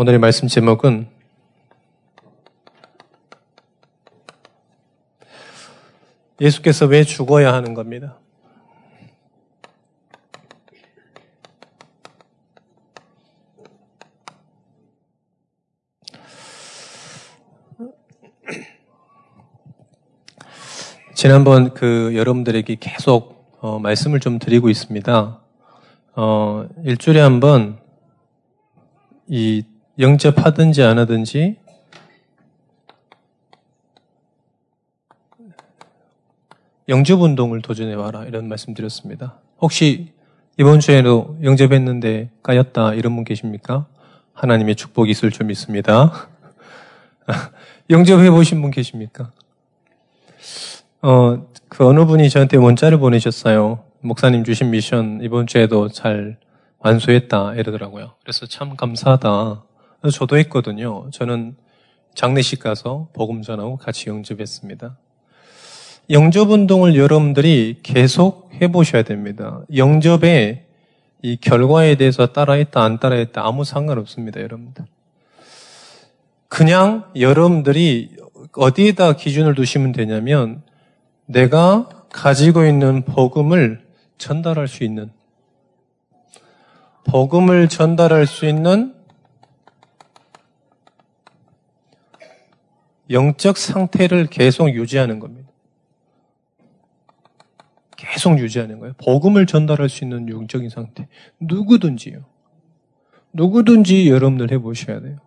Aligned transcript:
오늘의 0.00 0.20
말씀 0.20 0.46
제목은 0.46 1.08
예수께서 6.40 6.86
왜 6.86 7.02
죽어야 7.02 7.52
하는 7.52 7.74
겁니다. 7.74 8.16
지난번 21.12 21.74
그 21.74 22.12
여러분들에게 22.14 22.76
계속 22.78 23.58
어, 23.58 23.80
말씀을 23.80 24.20
좀 24.20 24.38
드리고 24.38 24.68
있습니다. 24.68 25.40
어, 26.14 26.68
일주일에 26.84 27.18
한번 27.18 27.80
이 29.26 29.64
영접하든지 29.98 30.82
안 30.82 30.98
하든지 30.98 31.56
영접 36.88 37.20
운동을 37.20 37.60
도전해 37.60 37.94
와라 37.94 38.24
이런 38.24 38.48
말씀 38.48 38.72
드렸습니다. 38.74 39.38
혹시 39.60 40.12
이번 40.56 40.80
주에도 40.80 41.36
영접했는데 41.42 42.30
까였다 42.42 42.94
이런 42.94 43.14
분 43.14 43.24
계십니까? 43.24 43.86
하나님의 44.32 44.76
축복이 44.76 45.10
있을 45.10 45.30
줄 45.30 45.46
믿습니다. 45.46 46.28
영접해 47.90 48.30
보신 48.30 48.62
분 48.62 48.70
계십니까? 48.70 49.32
어, 51.02 51.46
그 51.68 51.86
어느 51.86 52.06
분이 52.06 52.30
저한테 52.30 52.56
문자를 52.56 52.98
보내셨어요. 52.98 53.84
목사님 54.00 54.44
주신 54.44 54.70
미션 54.70 55.20
이번 55.22 55.46
주에도 55.46 55.88
잘 55.88 56.38
완수했다 56.78 57.54
이러더라고요. 57.54 58.12
그래서 58.22 58.46
참 58.46 58.76
감사하다. 58.76 59.67
저도 60.12 60.36
했거든요. 60.38 61.10
저는 61.10 61.56
장례식 62.14 62.60
가서 62.60 63.08
복음 63.12 63.42
전하고 63.42 63.76
같이 63.76 64.08
영접했습니다. 64.08 64.96
영접 66.10 66.50
운동을 66.50 66.96
여러분들이 66.96 67.80
계속 67.82 68.50
해보셔야 68.60 69.02
됩니다. 69.02 69.60
영접의 69.74 70.64
이 71.22 71.36
결과에 71.36 71.96
대해서 71.96 72.26
따라했다 72.26 72.80
안 72.82 72.98
따라했다 72.98 73.44
아무 73.44 73.64
상관없습니다, 73.64 74.40
여러분들. 74.40 74.84
그냥 76.48 77.04
여러분들이 77.18 78.16
어디에다 78.54 79.14
기준을 79.14 79.54
두시면 79.54 79.92
되냐면 79.92 80.62
내가 81.26 81.88
가지고 82.10 82.64
있는 82.64 83.02
복음을 83.04 83.86
전달할 84.16 84.66
수 84.66 84.82
있는 84.82 85.10
복음을 87.04 87.68
전달할 87.68 88.26
수 88.26 88.46
있는 88.46 88.94
영적 93.10 93.56
상태를 93.56 94.26
계속 94.26 94.70
유지하는 94.70 95.18
겁니다. 95.18 95.48
계속 97.96 98.38
유지하는 98.38 98.78
거예요. 98.78 98.94
복음을 98.98 99.46
전달할 99.46 99.88
수 99.88 100.04
있는 100.04 100.28
영적인 100.28 100.70
상태. 100.70 101.08
누구든지요. 101.40 102.24
누구든지 103.32 104.08
여러분들 104.08 104.52
해보셔야 104.52 105.00
돼요. 105.00 105.18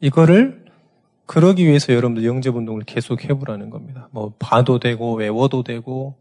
이거를 0.00 0.66
그러기 1.24 1.66
위해서 1.66 1.92
여러분들 1.92 2.24
영접 2.24 2.54
운동을 2.54 2.82
계속 2.84 3.24
해보라는 3.24 3.70
겁니다. 3.70 4.08
뭐 4.12 4.34
봐도 4.38 4.78
되고 4.78 5.14
외워도 5.14 5.62
되고 5.62 6.14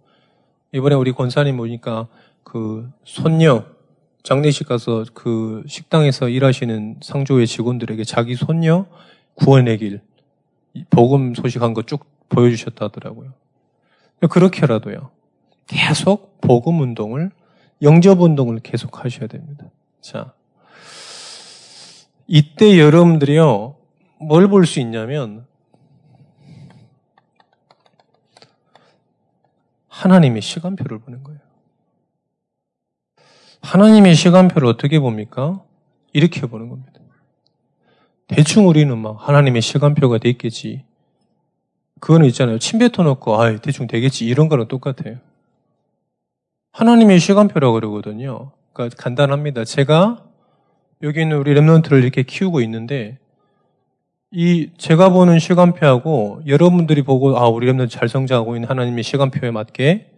이번에 0.71 0.95
우리 0.95 1.11
권사님 1.11 1.57
보니까 1.57 2.07
그 2.43 2.89
손녀 3.03 3.65
장례식 4.23 4.67
가서 4.67 5.05
그 5.13 5.63
식당에서 5.67 6.29
일하시는 6.29 6.97
상조의 7.01 7.45
직원들에게 7.45 8.03
자기 8.03 8.35
손녀 8.35 8.87
구원의 9.35 9.77
길 9.77 10.01
복음 10.89 11.33
소식한 11.35 11.73
거 11.73 11.83
쭉 11.83 12.05
보여주셨다 12.29 12.85
하더라고요. 12.85 13.33
그렇게라도요. 14.29 15.11
계속 15.67 16.39
복음 16.41 16.79
운동을 16.81 17.31
영접 17.81 18.21
운동을 18.21 18.59
계속 18.59 19.03
하셔야 19.03 19.27
됩니다. 19.27 19.65
자, 20.01 20.33
이때 22.27 22.79
여러분들이요 22.79 23.75
뭘 24.19 24.47
볼 24.47 24.65
수 24.65 24.79
있냐면 24.79 25.45
하나님의 29.89 30.41
시간표를 30.41 30.99
보는 30.99 31.23
거예요. 31.23 31.39
하나님의 33.61 34.15
시간표를 34.15 34.67
어떻게 34.67 34.99
봅니까? 34.99 35.63
이렇게 36.13 36.41
보는 36.41 36.69
겁니다. 36.69 36.94
대충 38.27 38.67
우리는 38.67 38.97
막 38.97 39.17
하나님의 39.27 39.61
시간표가 39.61 40.17
돼 40.17 40.29
있겠지. 40.29 40.83
그거는 41.99 42.27
있잖아요. 42.27 42.59
침 42.59 42.79
뱉어놓고, 42.79 43.41
아 43.41 43.55
대충 43.57 43.87
되겠지. 43.87 44.25
이런 44.25 44.49
거랑 44.49 44.67
똑같아요. 44.67 45.17
하나님의 46.71 47.19
시간표라고 47.19 47.73
그러거든요. 47.75 48.51
그러니까 48.73 48.95
간단합니다. 49.01 49.63
제가 49.63 50.23
여기 51.03 51.21
있는 51.21 51.37
우리 51.37 51.53
remnant를 51.53 52.01
이렇게 52.01 52.23
키우고 52.23 52.61
있는데, 52.61 53.17
이 54.31 54.69
제가 54.77 55.09
보는 55.09 55.39
시간표하고 55.39 56.41
여러분들이 56.45 57.03
보고 57.03 57.37
아 57.37 57.47
우리 57.47 57.71
remnant 57.71 57.89
잘 57.89 58.09
성장하고 58.09 58.55
있는 58.55 58.69
하나님의 58.69 59.03
시간표에 59.03 59.51
맞게 59.51 60.11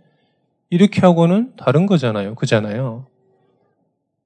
이렇게 0.71 1.01
하고는 1.01 1.53
다른 1.55 1.85
거잖아요. 1.85 2.33
그잖아요. 2.33 3.05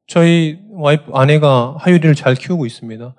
저희 0.08 0.60
와이프 0.72 1.12
아내가 1.14 1.76
하율이를 1.80 2.16
잘 2.16 2.36
키우고 2.36 2.66
있습니다. 2.66 3.14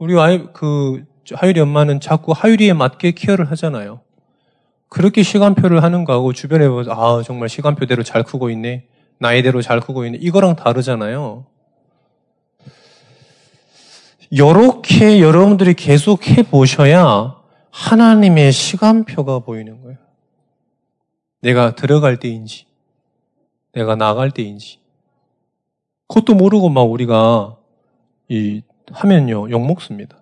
우리 0.00 0.14
와이프 0.14 0.52
그 0.54 1.04
하율이 1.30 1.60
엄마는 1.60 2.00
자꾸 2.00 2.32
하율이에 2.32 2.72
맞게 2.72 3.12
케어를 3.12 3.50
하잖아요. 3.50 4.00
그렇게 4.88 5.22
시간표를 5.22 5.82
하는 5.82 6.04
거하고 6.04 6.32
주변에 6.32 6.66
보면서 6.68 6.92
아 6.92 7.22
정말 7.22 7.50
시간표대로 7.50 8.02
잘 8.02 8.24
크고 8.24 8.48
있네. 8.48 8.86
나이대로 9.18 9.60
잘 9.60 9.78
크고 9.80 10.06
있네. 10.06 10.18
이거랑 10.22 10.56
다르잖아요. 10.56 11.44
이렇게 14.30 15.20
여러분들이 15.20 15.74
계속 15.74 16.26
해 16.28 16.44
보셔야 16.44 17.36
하나님의 17.70 18.52
시간표가 18.52 19.40
보이는 19.40 19.82
거예요. 19.82 19.98
내가 21.42 21.74
들어갈 21.74 22.16
때인지, 22.16 22.64
내가 23.74 23.96
나갈 23.96 24.30
때인지. 24.30 24.78
그것도 26.08 26.34
모르고 26.34 26.70
막 26.70 26.82
우리가 26.84 27.58
이 28.28 28.62
하면요 28.92 29.50
욕 29.50 29.66
먹습니다. 29.66 30.16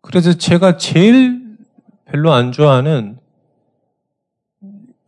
그래서 0.00 0.32
제가 0.32 0.76
제일 0.76 1.56
별로 2.04 2.32
안 2.32 2.52
좋아하는 2.52 3.18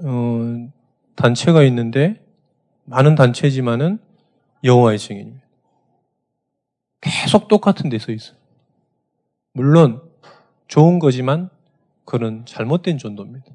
어, 0.03 0.69
단체가 1.15 1.63
있는데 1.65 2.25
많은 2.85 3.15
단체지만은 3.15 3.99
여호와의 4.65 4.99
증인입니다. 4.99 5.45
계속 7.01 7.49
똑같은 7.49 7.89
데서 7.89 8.13
있어요. 8.13 8.37
물론 9.53 10.03
좋은 10.69 10.99
거지만 10.99 11.51
그는 12.05 12.45
잘못된 12.47 12.99
전도입니다. 12.99 13.47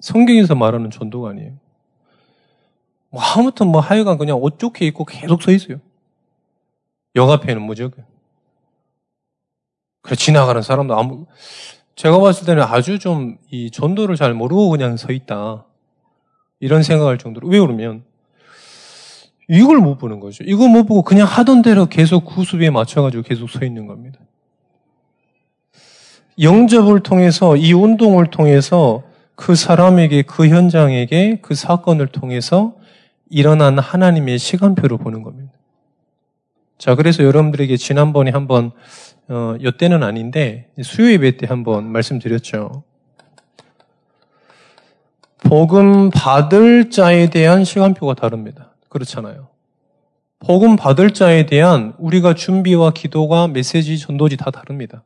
성경에서 0.00 0.54
말하는 0.54 0.90
전도가 0.90 1.30
아니에요. 1.30 1.52
뭐 3.10 3.22
아무튼 3.22 3.68
뭐 3.68 3.80
하여간 3.80 4.18
그냥 4.18 4.38
옷 4.40 4.58
좋게 4.58 4.86
입고 4.86 5.04
계속 5.04 5.42
서 5.42 5.52
있어요. 5.52 5.80
역 7.16 7.30
앞에는 7.30 7.62
무조건. 7.62 8.04
그래 10.02 10.16
지나가는 10.16 10.60
사람도 10.60 10.96
아무 10.96 11.26
제가 11.96 12.18
봤을 12.18 12.46
때는 12.46 12.62
아주 12.62 12.98
좀 12.98 13.38
이 13.50 13.70
전도를 13.70 14.16
잘 14.16 14.34
모르고 14.34 14.68
그냥 14.70 14.96
서 14.96 15.12
있다. 15.12 15.64
이런 16.60 16.82
생각할 16.82 17.18
정도로 17.18 17.48
왜 17.48 17.60
그러면 17.60 18.02
이걸 19.48 19.78
못 19.78 19.98
보는 19.98 20.20
거죠. 20.20 20.42
이거 20.44 20.66
못 20.66 20.84
보고 20.86 21.02
그냥 21.02 21.26
하던 21.26 21.62
대로 21.62 21.86
계속 21.86 22.24
구수비에 22.24 22.70
맞춰가지고 22.70 23.22
계속 23.22 23.48
서 23.48 23.64
있는 23.64 23.86
겁니다. 23.86 24.18
영접을 26.40 27.00
통해서 27.00 27.56
이 27.56 27.72
운동을 27.72 28.30
통해서 28.30 29.04
그 29.36 29.54
사람에게 29.54 30.22
그 30.22 30.48
현장에게 30.48 31.38
그 31.42 31.54
사건을 31.54 32.08
통해서 32.08 32.74
일어난 33.30 33.78
하나님의 33.78 34.38
시간표를 34.38 34.98
보는 34.98 35.22
겁니다. 35.22 35.43
자, 36.78 36.94
그래서 36.94 37.22
여러분들에게 37.22 37.76
지난번에 37.76 38.30
한번, 38.30 38.72
어, 39.28 39.56
요 39.62 39.70
때는 39.70 40.02
아닌데, 40.02 40.68
수요 40.82 41.10
예배 41.12 41.36
때 41.36 41.46
한번 41.46 41.86
말씀드렸죠. 41.90 42.82
복음 45.38 46.10
받을 46.10 46.90
자에 46.90 47.30
대한 47.30 47.64
시간표가 47.64 48.14
다릅니다. 48.14 48.74
그렇잖아요. 48.88 49.48
복음 50.40 50.76
받을 50.76 51.12
자에 51.12 51.46
대한 51.46 51.94
우리가 51.98 52.34
준비와 52.34 52.92
기도가 52.92 53.48
메시지, 53.48 53.98
전도지 53.98 54.36
다 54.36 54.50
다릅니다. 54.50 55.02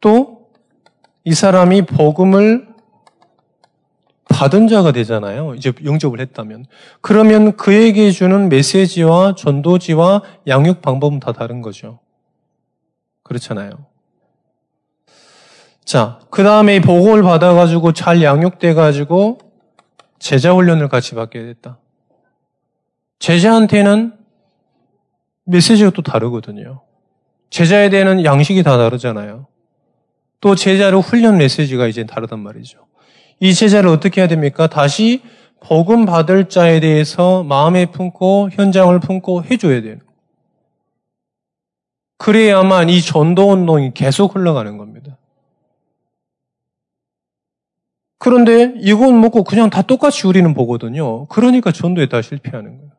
또, 0.00 0.48
이 1.24 1.32
사람이 1.32 1.82
복음을 1.82 2.71
받은 4.42 4.66
자가 4.66 4.90
되잖아요. 4.90 5.54
이제 5.54 5.72
영접을 5.84 6.18
했다면. 6.18 6.64
그러면 7.00 7.56
그에게 7.56 8.10
주는 8.10 8.48
메시지와 8.48 9.36
전도지와 9.36 10.22
양육 10.48 10.82
방법은 10.82 11.20
다 11.20 11.30
다른 11.30 11.62
거죠. 11.62 12.00
그렇잖아요. 13.22 13.86
자, 15.84 16.18
그 16.30 16.42
다음에 16.42 16.80
복음을 16.80 17.22
받아가지고 17.22 17.92
잘 17.92 18.20
양육돼가지고 18.20 19.38
제자 20.18 20.52
훈련을 20.52 20.88
같이 20.88 21.14
받게 21.14 21.40
됐다. 21.40 21.78
제자한테는 23.20 24.12
메시지가 25.44 25.90
또 25.90 26.02
다르거든요. 26.02 26.80
제자에 27.50 27.90
대한 27.90 28.24
양식이 28.24 28.64
다 28.64 28.76
다르잖아요. 28.76 29.46
또 30.40 30.56
제자로 30.56 31.00
훈련 31.00 31.36
메시지가 31.36 31.86
이제 31.86 32.04
다르단 32.04 32.40
말이죠. 32.40 32.91
이 33.42 33.54
제자를 33.54 33.90
어떻게 33.90 34.20
해야 34.20 34.28
됩니까? 34.28 34.68
다시 34.68 35.20
복음 35.58 36.04
받을 36.06 36.48
자에 36.48 36.78
대해서 36.78 37.42
마음에 37.42 37.86
품고 37.86 38.50
현장을 38.52 39.00
품고 39.00 39.42
해줘야 39.50 39.82
돼요. 39.82 39.96
그래야만 42.18 42.88
이 42.88 43.02
전도 43.02 43.50
운동이 43.50 43.94
계속 43.94 44.36
흘러가는 44.36 44.78
겁니다. 44.78 45.18
그런데 48.20 48.74
이건 48.76 49.20
먹고 49.20 49.42
그냥 49.42 49.70
다 49.70 49.82
똑같이 49.82 50.28
우리는 50.28 50.54
보거든요. 50.54 51.26
그러니까 51.26 51.72
전도에 51.72 52.06
다 52.06 52.22
실패하는 52.22 52.76
거예요. 52.76 52.92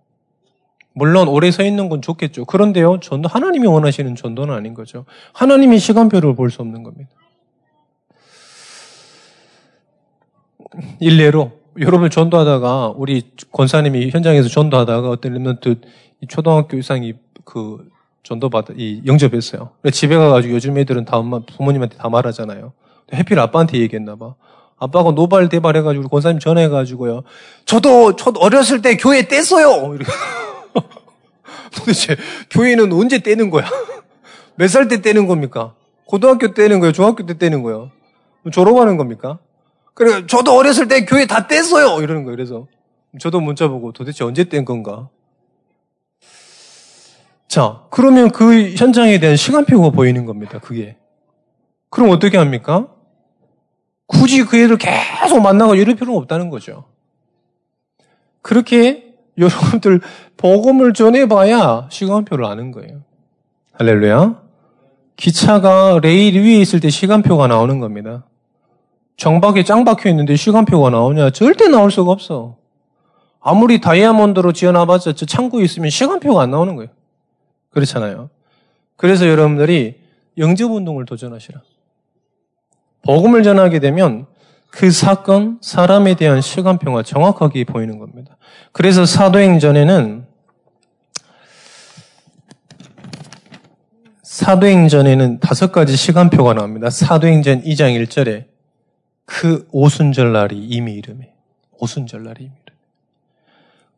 물론 0.93 1.29
오래 1.29 1.51
서 1.51 1.63
있는 1.63 1.87
건 1.87 2.01
좋겠죠. 2.01 2.43
그런데요, 2.43 2.99
전도 2.99 3.29
하나님이 3.29 3.65
원하시는 3.65 4.13
전도는 4.15 4.53
아닌 4.53 4.73
거죠. 4.73 5.05
하나님이 5.31 5.79
시간표를 5.79 6.35
볼 6.35 6.49
수 6.49 6.61
없는 6.61 6.83
겁니다. 6.83 7.11
일례로 10.99 11.51
여러분 11.79 12.09
전도하다가 12.09 12.93
우리 12.95 13.23
권사님이 13.51 14.09
현장에서 14.11 14.47
전도하다가 14.49 15.09
어떤 15.09 15.33
랩런트 15.33 15.79
초등학교 16.29 16.77
이상이 16.77 17.13
그 17.45 17.87
전도받 18.23 18.67
이 18.77 19.01
영접했어요. 19.05 19.71
집에 19.91 20.15
가가지고 20.15 20.53
요즘 20.55 20.77
애들은 20.77 21.05
다 21.05 21.17
엄마 21.17 21.39
부모님한테 21.39 21.97
다 21.97 22.09
말하잖아요. 22.09 22.73
해필 23.13 23.39
아빠한테 23.39 23.79
얘기했나 23.79 24.15
봐. 24.15 24.35
아빠가 24.77 25.11
노발 25.11 25.49
대발 25.49 25.75
해가지고 25.77 26.07
권사님 26.09 26.39
전해가지고요. 26.39 27.23
저도 27.65 28.15
저도 28.15 28.39
어렸을 28.39 28.81
때 28.81 28.95
교회 28.97 29.23
뗐어요. 29.23 29.99
도대체 31.75 32.15
교회는 32.51 32.91
언제 32.93 33.19
떼는 33.19 33.49
거야? 33.49 33.65
몇 34.55 34.67
살 34.69 34.87
때 34.87 35.01
떼는 35.01 35.27
겁니까? 35.27 35.73
고등학교 36.05 36.53
떼는 36.53 36.79
거예요? 36.79 36.91
중학교 36.93 37.25
때 37.25 37.37
떼는 37.37 37.63
거예요? 37.63 37.89
졸업하는 38.51 38.97
겁니까? 38.97 39.39
그래, 39.93 40.25
저도 40.27 40.55
어렸을 40.57 40.87
때 40.87 41.05
교회 41.05 41.25
다 41.25 41.47
뗐어요! 41.47 42.01
이러는 42.01 42.23
거예요. 42.23 42.35
그래서 42.35 42.67
저도 43.19 43.39
문자 43.41 43.67
보고 43.67 43.91
도대체 43.91 44.23
언제 44.23 44.43
뗀 44.45 44.65
건가? 44.65 45.09
자, 47.47 47.83
그러면 47.91 48.31
그 48.31 48.71
현장에 48.71 49.19
대한 49.19 49.35
시간표가 49.35 49.91
보이는 49.91 50.25
겁니다. 50.25 50.57
그게. 50.59 50.97
그럼 51.91 52.09
어떻게 52.09 52.37
합니까? 52.37 52.87
굳이 54.07 54.43
그 54.43 54.57
애들 54.57 54.77
계속 54.77 55.39
만나고 55.39 55.75
이럴 55.75 55.95
필요는 55.95 56.19
없다는 56.19 56.49
거죠. 56.49 56.85
그렇게 58.41 59.13
여러분들 59.37 60.01
복음을 60.37 60.93
전해봐야 60.93 61.89
시간표를 61.91 62.45
아는 62.45 62.71
거예요. 62.71 63.03
할렐루야. 63.73 64.41
기차가 65.15 65.99
레일 66.01 66.41
위에 66.41 66.59
있을 66.59 66.79
때 66.79 66.89
시간표가 66.89 67.47
나오는 67.47 67.79
겁니다. 67.79 68.25
정박에 69.17 69.63
짱 69.63 69.85
박혀 69.85 70.09
있는데 70.09 70.35
시간표가 70.35 70.89
나오냐? 70.89 71.29
절대 71.31 71.67
나올 71.67 71.91
수가 71.91 72.11
없어. 72.11 72.57
아무리 73.39 73.81
다이아몬드로 73.81 74.53
지어놔봤자 74.53 75.13
저 75.13 75.25
창고에 75.25 75.63
있으면 75.63 75.89
시간표가 75.89 76.41
안 76.41 76.51
나오는 76.51 76.75
거예요. 76.75 76.89
그렇잖아요. 77.69 78.29
그래서 78.95 79.27
여러분들이 79.27 79.95
영접운동을 80.37 81.05
도전하시라. 81.05 81.61
복음을 83.03 83.43
전하게 83.43 83.79
되면 83.79 84.25
그 84.69 84.89
사건, 84.91 85.59
사람에 85.61 86.15
대한 86.15 86.41
시간표가 86.41 87.03
정확하게 87.03 87.65
보이는 87.65 87.99
겁니다. 87.99 88.37
그래서 88.71 89.05
사도행전에는 89.05 90.25
사도행전에는 94.23 95.39
다섯 95.39 95.71
가지 95.71 95.95
시간표가 95.95 96.55
나옵니다. 96.55 96.89
사도행전 96.89 97.63
2장 97.63 98.03
1절에 98.03 98.52
그 99.25 99.67
오순절 99.71 100.33
날이 100.33 100.57
이미 100.57 100.93
이름에 100.93 101.33
오순절 101.79 102.23
날이 102.23 102.45
이미 102.45 102.51
이름에 102.53 102.79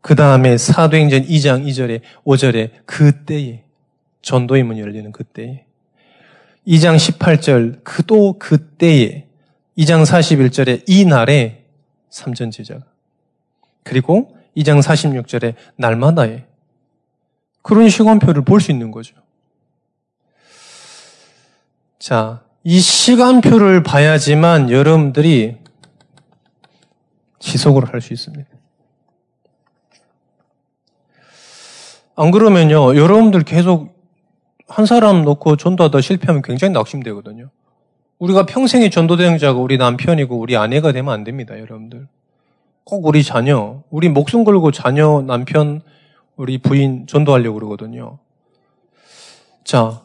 그 0.01 0.15
다음에 0.15 0.57
사도행전 0.57 1.23
2장 1.23 1.65
2절에 1.65 2.01
5절에 2.25 2.71
그때에 2.85 3.63
전도의 4.21 4.63
문이 4.63 4.79
열리는 4.79 5.11
그때에 5.11 5.65
2장 6.67 6.95
18절 6.95 7.83
그도 7.83 8.37
그때에 8.39 9.27
2장 9.77 10.05
41절에 10.05 10.83
이 10.87 11.05
날에 11.05 11.65
삼전 12.09 12.51
제자가 12.51 12.85
그리고 13.83 14.35
2장 14.55 14.81
46절에 14.81 15.55
날마다에 15.75 16.45
그런 17.61 17.89
시간표를 17.89 18.43
볼 18.43 18.61
수 18.61 18.71
있는 18.71 18.91
거죠. 18.91 19.15
자, 21.99 22.44
이 22.67 22.79
시간표를 22.79 23.83
봐야지만 23.83 24.71
여러분들이 24.71 25.57
지속을 27.37 27.93
할 27.93 28.01
수 28.01 28.11
있습니다. 28.11 28.49
안 32.15 32.31
그러면요, 32.31 32.95
여러분들 32.95 33.43
계속 33.43 33.93
한 34.67 34.87
사람 34.87 35.23
놓고 35.23 35.57
전도하다 35.57 36.01
실패하면 36.01 36.41
굉장히 36.41 36.73
낙심되거든요. 36.73 37.51
우리가 38.17 38.47
평생의 38.47 38.89
전도대행자가 38.89 39.59
우리 39.59 39.77
남편이고 39.77 40.35
우리 40.35 40.57
아내가 40.57 40.91
되면 40.91 41.13
안 41.13 41.23
됩니다, 41.23 41.59
여러분들. 41.59 42.07
꼭 42.83 43.05
우리 43.05 43.21
자녀, 43.21 43.83
우리 43.91 44.09
목숨 44.09 44.43
걸고 44.43 44.71
자녀, 44.71 45.21
남편, 45.21 45.81
우리 46.35 46.57
부인 46.57 47.05
전도하려고 47.05 47.59
그러거든요. 47.59 48.17
자, 49.63 50.04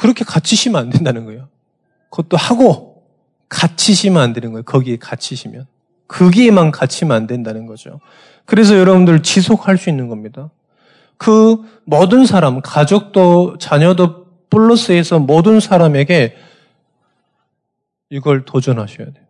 그렇게 0.00 0.24
갇히시면 0.24 0.80
안 0.80 0.88
된다는 0.88 1.26
거예요. 1.26 1.48
그것도 2.08 2.38
하고 2.38 3.04
갇히시면 3.50 4.22
안 4.22 4.32
되는 4.32 4.52
거예요. 4.52 4.62
거기에 4.62 4.96
갇히시면. 4.96 5.66
거기에만 6.08 6.70
갇히면 6.70 7.14
안 7.14 7.26
된다는 7.26 7.66
거죠. 7.66 8.00
그래서 8.46 8.78
여러분들 8.78 9.22
지속할 9.22 9.76
수 9.76 9.90
있는 9.90 10.08
겁니다. 10.08 10.48
그 11.18 11.58
모든 11.84 12.24
사람, 12.24 12.62
가족도 12.62 13.58
자녀도 13.58 14.24
플러스해서 14.48 15.18
모든 15.18 15.60
사람에게 15.60 16.34
이걸 18.08 18.46
도전하셔야 18.46 19.06
돼요. 19.12 19.24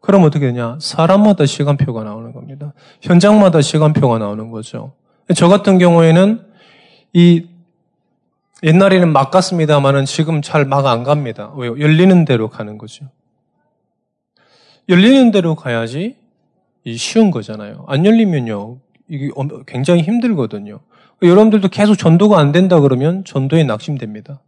그럼 0.00 0.22
어떻게 0.22 0.46
되냐? 0.46 0.78
사람마다 0.80 1.44
시간표가 1.44 2.02
나오는 2.02 2.32
겁니다. 2.32 2.72
현장마다 3.02 3.60
시간표가 3.60 4.18
나오는 4.18 4.50
거죠. 4.50 4.94
저 5.36 5.48
같은 5.48 5.76
경우에는 5.76 6.46
이 7.12 7.53
옛날에는 8.64 9.12
막 9.12 9.30
갔습니다만은 9.30 10.06
지금 10.06 10.40
잘 10.42 10.64
막 10.64 10.86
안 10.86 11.02
갑니다. 11.04 11.52
왜요? 11.56 11.78
열리는 11.78 12.24
대로 12.24 12.48
가는 12.48 12.78
거죠. 12.78 13.06
열리는 14.88 15.30
대로 15.30 15.54
가야지 15.54 16.16
쉬운 16.96 17.30
거잖아요. 17.30 17.84
안 17.88 18.04
열리면요. 18.04 18.78
이게 19.08 19.30
굉장히 19.66 20.02
힘들거든요. 20.02 20.80
여러분들도 21.22 21.68
계속 21.68 21.96
전도가 21.96 22.38
안 22.38 22.52
된다 22.52 22.80
그러면 22.80 23.24
전도에 23.24 23.64
낙심됩니다. 23.64 24.40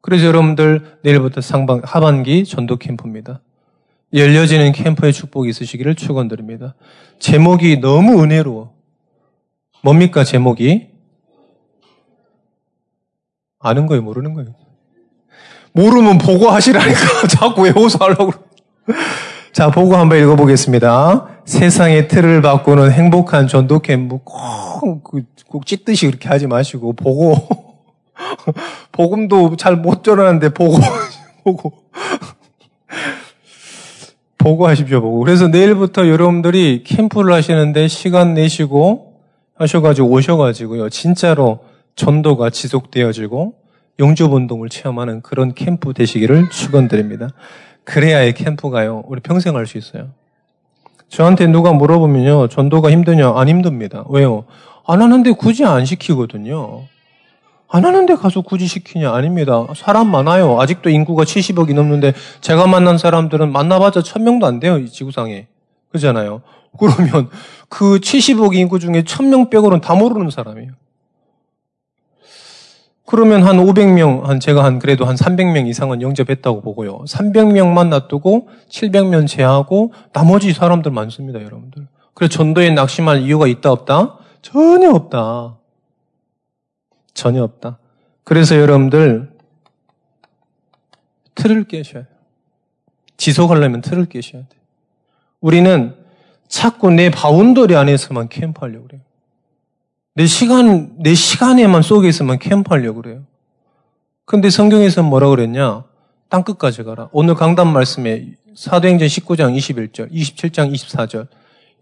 그래서 0.00 0.26
여러분들 0.26 0.98
내일부터 1.02 1.40
상반, 1.40 1.80
하반기 1.84 2.44
전도 2.44 2.76
캠프입니다. 2.76 3.40
열려지는 4.14 4.72
캠프의 4.72 5.12
축복이 5.12 5.50
있으시기를 5.50 5.96
축원드립니다. 5.96 6.74
제목이 7.18 7.80
너무 7.80 8.22
은혜로워. 8.22 8.72
뭡니까 9.82 10.24
제목이? 10.24 10.87
아는 13.60 13.86
거예요, 13.86 14.02
모르는 14.02 14.34
거예요? 14.34 14.54
모르면 15.72 16.18
보고 16.18 16.48
하시라니까 16.50 17.26
자꾸 17.28 17.62
외워서 17.62 17.98
하려고. 18.04 18.32
자, 19.52 19.70
보고 19.70 19.96
한번 19.96 20.18
읽어보겠습니다. 20.18 21.26
세상의 21.44 22.08
틀을 22.08 22.42
바꾸는 22.42 22.92
행복한 22.92 23.48
전도 23.48 23.80
캠프 23.80 24.18
꼭, 24.22 25.02
꼭 25.48 25.66
찢듯이 25.66 26.06
그렇게 26.06 26.28
하지 26.28 26.46
마시고 26.46 26.92
보고 26.92 27.34
복음도 28.92 29.56
잘 29.56 29.76
못 29.76 30.04
전하는데 30.04 30.50
보고 30.50 30.78
보고 31.44 31.72
보고 34.36 34.68
하십시오, 34.68 35.00
보고. 35.00 35.18
그래서 35.18 35.48
내일부터 35.48 36.08
여러분들이 36.08 36.84
캠프를 36.84 37.32
하시는데 37.32 37.88
시간 37.88 38.34
내시고 38.34 39.14
하셔가지고 39.56 40.08
오셔가지고요. 40.08 40.90
진짜로 40.90 41.60
전도가 41.98 42.50
지속되어지고 42.50 43.54
영접 43.98 44.32
운동을 44.32 44.68
체험하는 44.68 45.20
그런 45.22 45.52
캠프 45.54 45.92
되시기를 45.92 46.48
축원드립니다. 46.50 47.30
그래야 47.84 48.22
이 48.22 48.32
캠프가요. 48.32 49.02
우리 49.08 49.20
평생 49.20 49.56
할 49.56 49.66
수 49.66 49.76
있어요. 49.78 50.10
저한테 51.08 51.46
누가 51.48 51.72
물어보면요. 51.72 52.48
전도가 52.48 52.90
힘드냐? 52.90 53.32
안 53.34 53.48
힘듭니다. 53.48 54.04
왜요? 54.10 54.44
안 54.86 55.02
하는데 55.02 55.30
굳이 55.32 55.64
안 55.64 55.84
시키거든요. 55.84 56.84
안 57.70 57.84
하는데 57.84 58.14
가서 58.14 58.42
굳이 58.42 58.66
시키냐? 58.66 59.12
아닙니다. 59.12 59.66
사람 59.74 60.10
많아요. 60.10 60.60
아직도 60.60 60.90
인구가 60.90 61.24
70억이 61.24 61.74
넘는데 61.74 62.12
제가 62.40 62.66
만난 62.66 62.96
사람들은 62.96 63.50
만나봤자 63.50 64.00
1000명도 64.00 64.44
안 64.44 64.60
돼요. 64.60 64.78
이 64.78 64.88
지구상에. 64.88 65.48
그잖아요. 65.90 66.42
그러면 66.78 67.28
그 67.68 67.98
70억 67.98 68.54
인구 68.54 68.78
중에 68.78 69.02
1000명 69.02 69.50
빼고는 69.50 69.80
다 69.80 69.94
모르는 69.94 70.30
사람이에요. 70.30 70.72
그러면 73.08 73.42
한 73.42 73.56
500명, 73.56 74.24
한 74.24 74.38
제가 74.38 74.62
한 74.62 74.78
그래도 74.78 75.06
한 75.06 75.16
300명 75.16 75.66
이상은 75.66 76.02
영접했다고 76.02 76.60
보고요. 76.60 76.98
300명만 77.06 77.88
놔두고 77.88 78.50
700명 78.68 79.26
제하고 79.26 79.94
나머지 80.12 80.52
사람들 80.52 80.92
많습니다, 80.92 81.42
여러분들. 81.42 81.88
그래서 82.12 82.30
전도에 82.30 82.68
낙심할 82.72 83.22
이유가 83.22 83.46
있다 83.46 83.72
없다? 83.72 84.18
전혀 84.42 84.90
없다. 84.90 85.56
전혀 87.14 87.42
없다. 87.42 87.78
그래서 88.24 88.56
여러분들 88.56 89.30
틀을 91.34 91.64
깨셔야 91.64 92.02
돼요. 92.02 92.14
지속하려면 93.16 93.80
틀을 93.80 94.04
깨셔야 94.04 94.42
돼요. 94.42 94.62
우리는 95.40 95.94
자꾸 96.46 96.90
내 96.90 97.08
boundary 97.08 97.74
안에서만 97.74 98.28
캠프하려고 98.28 98.86
그래요. 98.86 99.00
내 100.18 100.26
시간, 100.26 100.90
내 100.98 101.14
시간에만 101.14 101.82
속에서만 101.82 102.40
캠프하려고 102.40 103.02
그래요. 103.02 103.20
근데 104.24 104.50
성경에서 104.50 105.04
뭐라 105.04 105.28
그랬냐? 105.28 105.84
땅끝까지 106.28 106.82
가라. 106.82 107.08
오늘 107.12 107.36
강단 107.36 107.72
말씀에 107.72 108.32
사도행전 108.52 109.06
19장 109.06 109.56
21절, 109.56 110.10
27장 110.10 110.74
24절. 110.74 111.28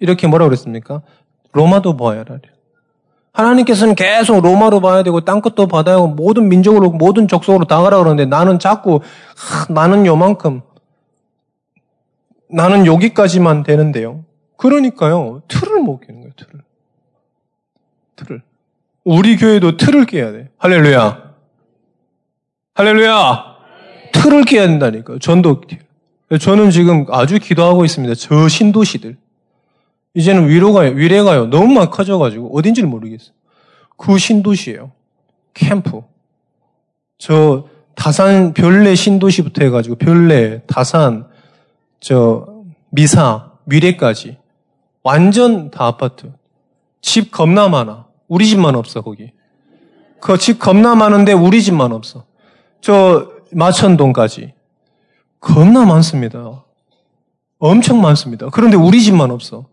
이렇게 0.00 0.26
뭐라 0.26 0.44
그랬습니까? 0.44 1.00
로마도 1.52 1.96
봐야 1.96 2.18
하라. 2.20 2.38
하나님께서는 3.32 3.94
계속 3.94 4.42
로마로 4.42 4.82
봐야 4.82 5.02
되고 5.02 5.22
땅끝도 5.22 5.66
받아야 5.66 5.94
하고 5.94 6.08
모든 6.08 6.50
민족으로 6.50 6.90
모든 6.90 7.28
족속으로 7.28 7.64
다 7.64 7.80
가라 7.80 7.96
그러는데 7.96 8.26
나는 8.26 8.58
자꾸 8.58 9.00
하, 9.34 9.72
나는 9.72 10.04
요만큼 10.04 10.60
나는 12.50 12.84
여기까지만 12.84 13.62
되는데요. 13.62 14.26
그러니까요. 14.58 15.40
틀을 15.48 15.80
못 15.80 16.00
깨는 16.00 16.20
거예요. 16.20 16.25
우리 19.06 19.36
교회도 19.36 19.76
틀을 19.76 20.04
깨야 20.04 20.32
돼. 20.32 20.48
할렐루야. 20.58 21.32
할렐루야. 22.74 23.56
틀을 24.12 24.44
깨야 24.44 24.66
된다니까요. 24.66 25.20
전도. 25.20 25.60
저는 26.40 26.70
지금 26.72 27.06
아주 27.10 27.38
기도하고 27.38 27.84
있습니다. 27.84 28.16
저 28.16 28.48
신도시들. 28.48 29.16
이제는 30.14 30.48
위로가, 30.48 30.80
위례가요. 30.80 31.46
너무 31.50 31.72
막 31.72 31.92
커져가지고 31.92 32.58
어딘지를 32.58 32.88
모르겠어요. 32.88 33.30
그 33.96 34.18
신도시예요. 34.18 34.90
캠프. 35.54 36.02
저 37.16 37.68
다산 37.94 38.54
별내 38.54 38.96
신도시부터 38.96 39.64
해가지고 39.66 39.94
별내, 39.96 40.62
다산, 40.66 41.28
저 42.00 42.64
미사, 42.90 43.52
미래까지 43.66 44.38
완전 45.04 45.70
다 45.70 45.86
아파트. 45.86 46.32
집 47.00 47.30
겁나 47.30 47.68
많아. 47.68 48.05
우리 48.28 48.46
집만 48.46 48.74
없어, 48.76 49.00
거기. 49.02 49.32
그 50.20 50.36
집 50.38 50.58
겁나 50.58 50.94
많은데 50.94 51.32
우리 51.32 51.62
집만 51.62 51.92
없어. 51.92 52.24
저 52.80 53.30
마천동까지. 53.52 54.54
겁나 55.40 55.84
많습니다. 55.84 56.64
엄청 57.58 58.00
많습니다. 58.00 58.48
그런데 58.50 58.76
우리 58.76 59.00
집만 59.02 59.30
없어. 59.30 59.66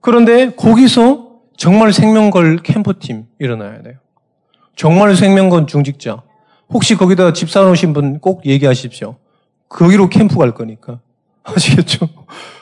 그런데 0.00 0.54
거기서 0.54 1.26
정말 1.56 1.92
생명걸 1.92 2.58
캠프팀 2.58 3.26
일어나야 3.38 3.82
돼요. 3.82 3.94
정말 4.76 5.16
생명건 5.16 5.66
중직자. 5.66 6.22
혹시 6.68 6.96
거기다 6.96 7.32
집 7.32 7.50
사놓으신 7.50 7.92
분 7.92 8.18
꼭 8.20 8.44
얘기하십시오. 8.44 9.16
거기로 9.68 10.08
캠프 10.08 10.36
갈 10.36 10.52
거니까. 10.52 11.00
아시겠죠? 11.44 12.08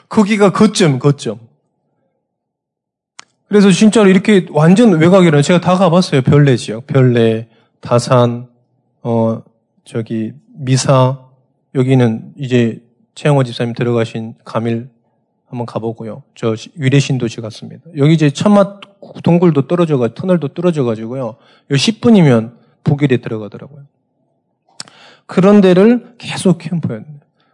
거기가 0.07 0.51
거점, 0.51 0.99
거점. 0.99 1.39
그래서 3.47 3.71
진짜로 3.71 4.09
이렇게 4.09 4.47
완전 4.51 4.93
외곽이라 4.99 5.41
제가 5.41 5.61
다 5.61 5.75
가봤어요. 5.75 6.21
별내 6.23 6.57
지역, 6.57 6.87
별내, 6.87 7.47
다산, 7.79 8.47
어 9.03 9.43
저기 9.83 10.33
미사 10.47 11.19
여기는 11.75 12.33
이제 12.37 12.81
최영호 13.13 13.43
집사님 13.43 13.73
들어가신 13.75 14.35
가밀 14.43 14.89
한번 15.47 15.65
가보고요. 15.65 16.23
저 16.33 16.55
위례신도시 16.75 17.41
갔습니다. 17.41 17.83
여기 17.97 18.13
이제 18.13 18.31
천마 18.31 18.79
동굴도 19.23 19.67
떨어져가 19.67 20.13
터널도 20.13 20.49
떨어져가지고요. 20.49 21.23
요 21.23 21.37
10분이면 21.69 22.55
북일에 22.83 23.17
들어가더라고요. 23.17 23.83
그런 25.27 25.61
데를 25.61 26.15
계속 26.17 26.57
돼요. 26.57 27.03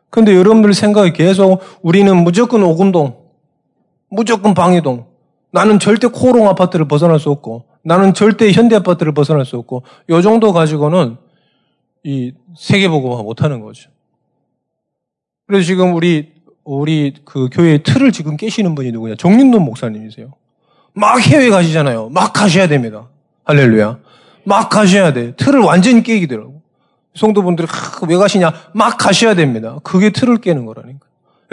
근데 0.10 0.36
여러분들 0.36 0.74
생각이 0.74 1.14
계속 1.14 1.62
우리는 1.82 2.16
무조건 2.18 2.64
오금동, 2.64 3.18
무조건 4.10 4.54
방해동, 4.54 5.11
나는 5.52 5.80
절대 5.80 6.08
코롱 6.08 6.48
아파트를 6.50 6.88
벗어날 6.88 7.20
수 7.20 7.30
없고, 7.30 7.66
나는 7.84 8.14
절대 8.14 8.52
현대 8.52 8.76
아파트를 8.76 9.14
벗어날 9.14 9.46
수 9.46 9.58
없고, 9.58 9.84
요 10.10 10.22
정도 10.22 10.54
가지고는 10.54 11.18
이 12.04 12.34
세계보고만 12.58 13.24
못하는 13.24 13.62
거죠. 13.62 13.90
그래서 15.48 15.66
지금 15.66 15.94
우리, 15.94 16.32
우리 16.64 17.14
그 17.26 17.50
교회의 17.52 17.84
틀을 17.84 18.12
지금 18.12 18.38
깨시는 18.38 18.76
분이 18.76 18.92
누구냐? 18.92 19.16
정림돈 19.16 19.64
목사님이세요. 19.64 20.34
막 20.94 21.20
해외 21.22 21.50
가시잖아요. 21.50 22.10
막 22.10 22.34
가셔야 22.34 22.68
됩니다. 22.68 23.10
할렐루야. 23.44 24.00
막 24.44 24.70
가셔야 24.70 25.14
돼. 25.14 25.36
틀을 25.36 25.60
완전히 25.60 26.04
깨기더라고. 26.04 26.62
성도분들이 27.16 27.68
왜 28.08 28.18
가시냐? 28.18 28.54
막 28.74 28.98
가셔야 28.98 29.36
됩니다. 29.36 29.80
그게 29.84 30.12
틀을 30.12 30.38
깨는 30.38 30.66
거라니까. 30.66 31.06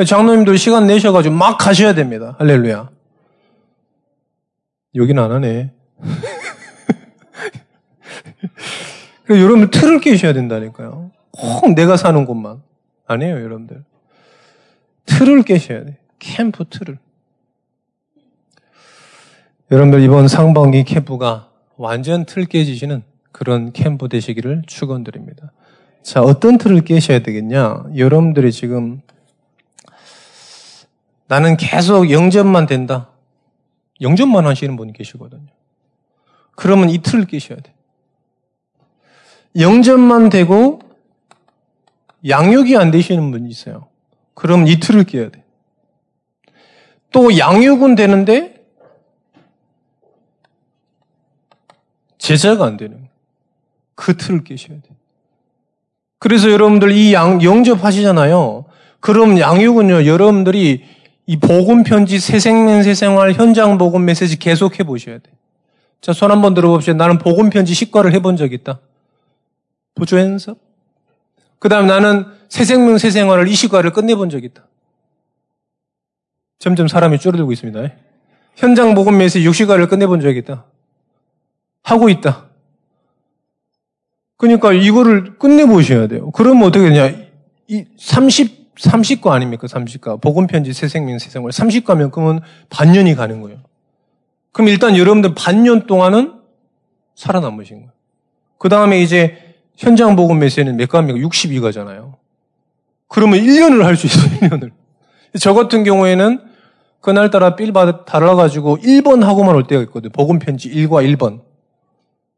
장로님들 0.07 0.57
시간 0.59 0.87
내셔가지고 0.87 1.35
막 1.35 1.59
가셔야 1.59 1.95
됩니다. 1.95 2.37
할렐루야. 2.39 2.91
여기는 4.95 5.23
안 5.23 5.33
하네. 5.33 5.71
여러분 9.31 9.71
틀을 9.71 10.01
깨셔야 10.01 10.33
된다니까요. 10.33 11.11
꼭 11.31 11.75
내가 11.75 11.97
사는 11.97 12.25
곳만. 12.25 12.63
아니에요, 13.07 13.43
여러분들. 13.43 13.85
틀을 15.07 15.43
깨셔야 15.43 15.85
돼. 15.85 15.99
캠프 16.19 16.65
틀을. 16.65 16.99
여러분들 19.71 20.03
이번 20.03 20.29
상반기 20.29 20.85
캠프가 20.85 21.51
완전 21.77 22.25
틀 22.25 22.47
깨지시는 22.47 23.03
그런 23.33 23.73
캠프 23.73 24.09
되시기를 24.09 24.63
축원드립니다. 24.67 25.53
자, 26.03 26.23
어떤 26.23 26.57
틀을 26.57 26.81
깨셔야 26.81 27.19
되겠냐? 27.21 27.85
여러분들이 27.97 28.51
지금 28.51 29.03
나는 31.27 31.59
계속 31.59 32.11
영접만 32.11 32.67
된다. 32.67 33.11
영접만 34.01 34.47
하시는 34.47 34.77
분이 34.77 34.93
계시거든요. 34.93 35.49
그러면 36.55 36.91
이 36.91 36.99
틀을 36.99 37.27
깨셔야 37.27 37.59
돼. 37.59 37.75
영접만 39.57 40.29
되고 40.29 40.81
양육이 42.27 42.77
안 42.77 42.91
되시는 42.91 43.31
분이 43.31 43.49
있어요. 43.49 43.89
그럼 44.35 44.67
이 44.67 44.79
틀을 44.79 45.05
깨야 45.05 45.31
돼. 45.31 45.45
또 47.11 47.37
양육은 47.39 47.95
되는데 47.95 48.65
제자가 52.19 52.67
안 52.67 52.77
되는 52.77 53.09
그 53.95 54.17
틀을 54.17 54.45
깨셔야 54.45 54.81
돼. 54.81 54.89
그래서 56.19 56.51
여러분들 56.51 56.93
이 56.93 57.13
양, 57.15 57.43
영접하시잖아요. 57.43 58.65
그럼 59.01 59.39
양육은요, 59.39 60.07
여러분들이 60.07 60.85
이 61.29 61.37
복음 61.37 61.83
편지 61.83 62.19
새생명 62.19 62.83
새생활 62.83 63.35
현장 63.35 63.77
복음 63.77 64.07
메시지 64.07 64.39
계속 64.39 64.81
해보셔야 64.81 65.19
돼. 65.19 65.31
자, 66.01 66.15
손 66.15 66.31
한번 66.31 66.55
들어봅시다. 66.55 66.95
나는 66.95 67.19
복음 67.19 67.51
편지 67.51 67.75
식과를 67.75 68.15
해본 68.15 68.39
적 68.39 68.55
있다. 68.55 68.81
보조 69.95 70.19
연습. 70.19 70.59
그 71.59 71.69
다음 71.69 71.87
나는 71.87 72.25
새생명 72.49 72.97
새생활을 72.97 73.47
이 73.47 73.55
식과를 73.55 73.93
끝내본 73.93 74.31
적 74.31 74.43
있다. 74.43 74.67
점점 76.59 76.89
사람이 76.89 77.19
줄어들고 77.19 77.53
있습니다. 77.53 77.79
현장 78.57 78.95
복음 78.95 79.19
메시지 79.19 79.47
6시간을 79.47 79.91
끝내본 79.91 80.23
적 80.23 80.35
있다. 80.35 80.65
하고 81.83 82.09
있다. 82.09 82.47
그러니까 84.39 84.73
이거를 84.73 85.37
끝내보셔야 85.37 86.07
돼요. 86.07 86.31
그러면 86.31 86.69
어떻게 86.69 86.89
되냐. 86.89 87.13
이 87.67 87.85
30, 87.99 88.68
30과 88.79 89.33
아닙니까? 89.33 89.67
30과. 89.67 90.21
복음편지 90.21 90.73
새생명 90.73 91.19
새생활. 91.19 91.51
30과면 91.51 92.11
그러면 92.11 92.41
반년이 92.71 93.15
가는 93.15 93.41
거예요. 93.41 93.59
그럼 94.53 94.69
일단 94.69 94.97
여러분들 94.97 95.35
반년 95.35 95.87
동안은 95.87 96.35
살아남으신 97.15 97.77
거예요. 97.79 97.93
그 98.59 98.69
다음에 98.69 99.01
이제 99.01 99.55
현장 99.77 100.17
복음 100.17 100.39
메시지는 100.41 100.77
몇 100.77 100.89
과입니까? 100.89 101.19
62과잖아요. 101.21 102.15
그러면 103.09 103.41
1년을 103.41 103.83
할 103.83 103.97
수 103.97 104.07
있어요, 104.07 104.31
1년을. 104.41 104.71
저 105.41 105.55
같은 105.55 105.85
경우에는 105.85 106.41
그날따라 107.01 107.57
삘 107.57 108.05
달아가지고 108.05 108.79
1번 108.79 109.23
하고만 109.23 109.55
올 109.55 109.67
때가 109.67 109.83
있거든요. 109.83 110.11
복음편지 110.13 110.71
1과 110.71 111.05
1번. 111.17 111.43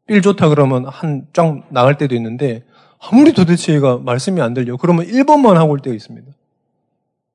삘 0.07 0.21
좋다 0.21 0.49
그러면 0.49 0.85
한장 0.87 1.63
나갈 1.69 1.97
때도 1.97 2.15
있는데 2.15 2.63
아무리 3.01 3.33
도대체 3.33 3.73
얘가 3.73 3.97
말씀이 3.97 4.41
안 4.41 4.53
들려. 4.53 4.77
그러면 4.77 5.05
1번만 5.07 5.55
하고 5.55 5.71
올 5.71 5.79
때가 5.79 5.95
있습니다. 5.95 6.31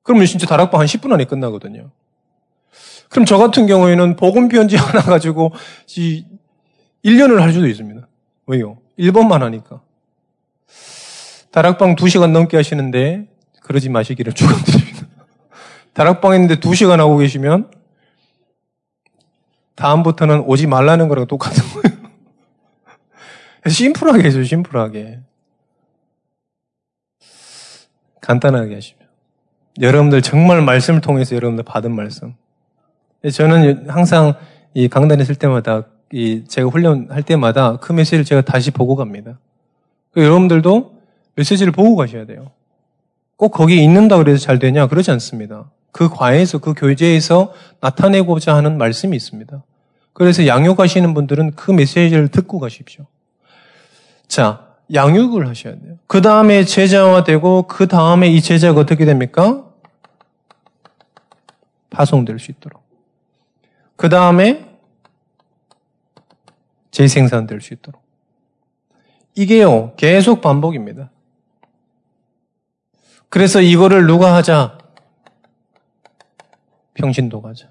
그러면 0.03 0.25
진짜 0.25 0.47
다락방 0.47 0.79
한 0.79 0.87
10분 0.87 1.11
안에 1.11 1.25
끝나거든요. 1.25 1.91
그럼 3.09 3.25
저 3.25 3.37
같은 3.37 3.67
경우에는 3.67 4.15
복음 4.15 4.47
편지 4.47 4.75
하나 4.77 5.01
가지고 5.01 5.51
1년을 7.03 7.39
할 7.39 7.51
수도 7.51 7.67
있습니다. 7.67 8.07
왜요? 8.47 8.77
1번만 8.97 9.39
하니까. 9.39 9.81
다락방 11.51 11.95
2시간 11.95 12.31
넘게 12.31 12.55
하시는데 12.55 13.27
그러지 13.61 13.89
마시기를 13.89 14.33
축원드립니다. 14.33 15.07
다락방 15.93 16.33
했는데 16.33 16.55
2시간 16.55 16.97
하고 16.97 17.17
계시면 17.17 17.71
다음부터는 19.75 20.41
오지 20.41 20.67
말라는 20.67 21.07
거랑 21.07 21.27
똑같은 21.27 21.63
거예요. 21.63 21.97
심플하게 23.67 24.23
해줘, 24.23 24.43
심플하게. 24.43 25.19
간단하게 28.27 28.75
하시면. 28.75 29.07
여러분들 29.79 30.21
정말 30.21 30.61
말씀을 30.61 30.99
통해서 30.99 31.35
여러분들 31.35 31.63
받은 31.63 31.95
말씀. 31.95 32.35
저는 33.31 33.89
항상 33.89 34.33
이 34.73 34.89
강단에 34.89 35.21
있을 35.23 35.35
때마다 35.35 35.83
이 36.11 36.43
제가 36.45 36.69
훈련할 36.69 37.23
때마다 37.23 37.77
그 37.77 37.93
메시지를 37.93 38.25
제가 38.25 38.41
다시 38.41 38.71
보고 38.71 38.95
갑니다. 38.95 39.39
여러분들도 40.15 40.93
메시지를 41.35 41.71
보고 41.71 41.95
가셔야 41.95 42.25
돼요. 42.25 42.51
꼭 43.37 43.49
거기 43.49 43.81
있는다 43.81 44.17
그래서 44.17 44.39
잘 44.39 44.59
되냐? 44.59 44.87
그러지 44.87 45.11
않습니다. 45.11 45.69
그 45.91 46.09
과에서, 46.09 46.57
그 46.57 46.73
교제에서 46.73 47.53
나타내고자 47.79 48.55
하는 48.55 48.77
말씀이 48.77 49.15
있습니다. 49.15 49.63
그래서 50.13 50.47
양육하시는 50.47 51.13
분들은 51.13 51.51
그 51.51 51.71
메시지를 51.71 52.27
듣고 52.27 52.59
가십시오. 52.59 53.05
자, 54.27 54.66
양육을 54.93 55.47
하셔야 55.47 55.77
돼요. 55.79 55.97
그 56.07 56.21
다음에 56.21 56.63
제자화 56.63 57.23
되고, 57.23 57.63
그 57.63 57.87
다음에 57.87 58.27
이 58.29 58.41
제자가 58.41 58.79
어떻게 58.79 59.05
됩니까? 59.05 59.65
파송될 61.89 62.39
수 62.39 62.51
있도록. 62.51 62.81
그 63.95 64.09
다음에 64.09 64.65
재생산될 66.91 67.61
수 67.61 67.73
있도록. 67.73 68.01
이게요, 69.35 69.95
계속 69.97 70.41
반복입니다. 70.41 71.11
그래서 73.29 73.61
이거를 73.61 74.07
누가 74.07 74.35
하자? 74.35 74.77
평신도 76.93 77.41
가자. 77.41 77.69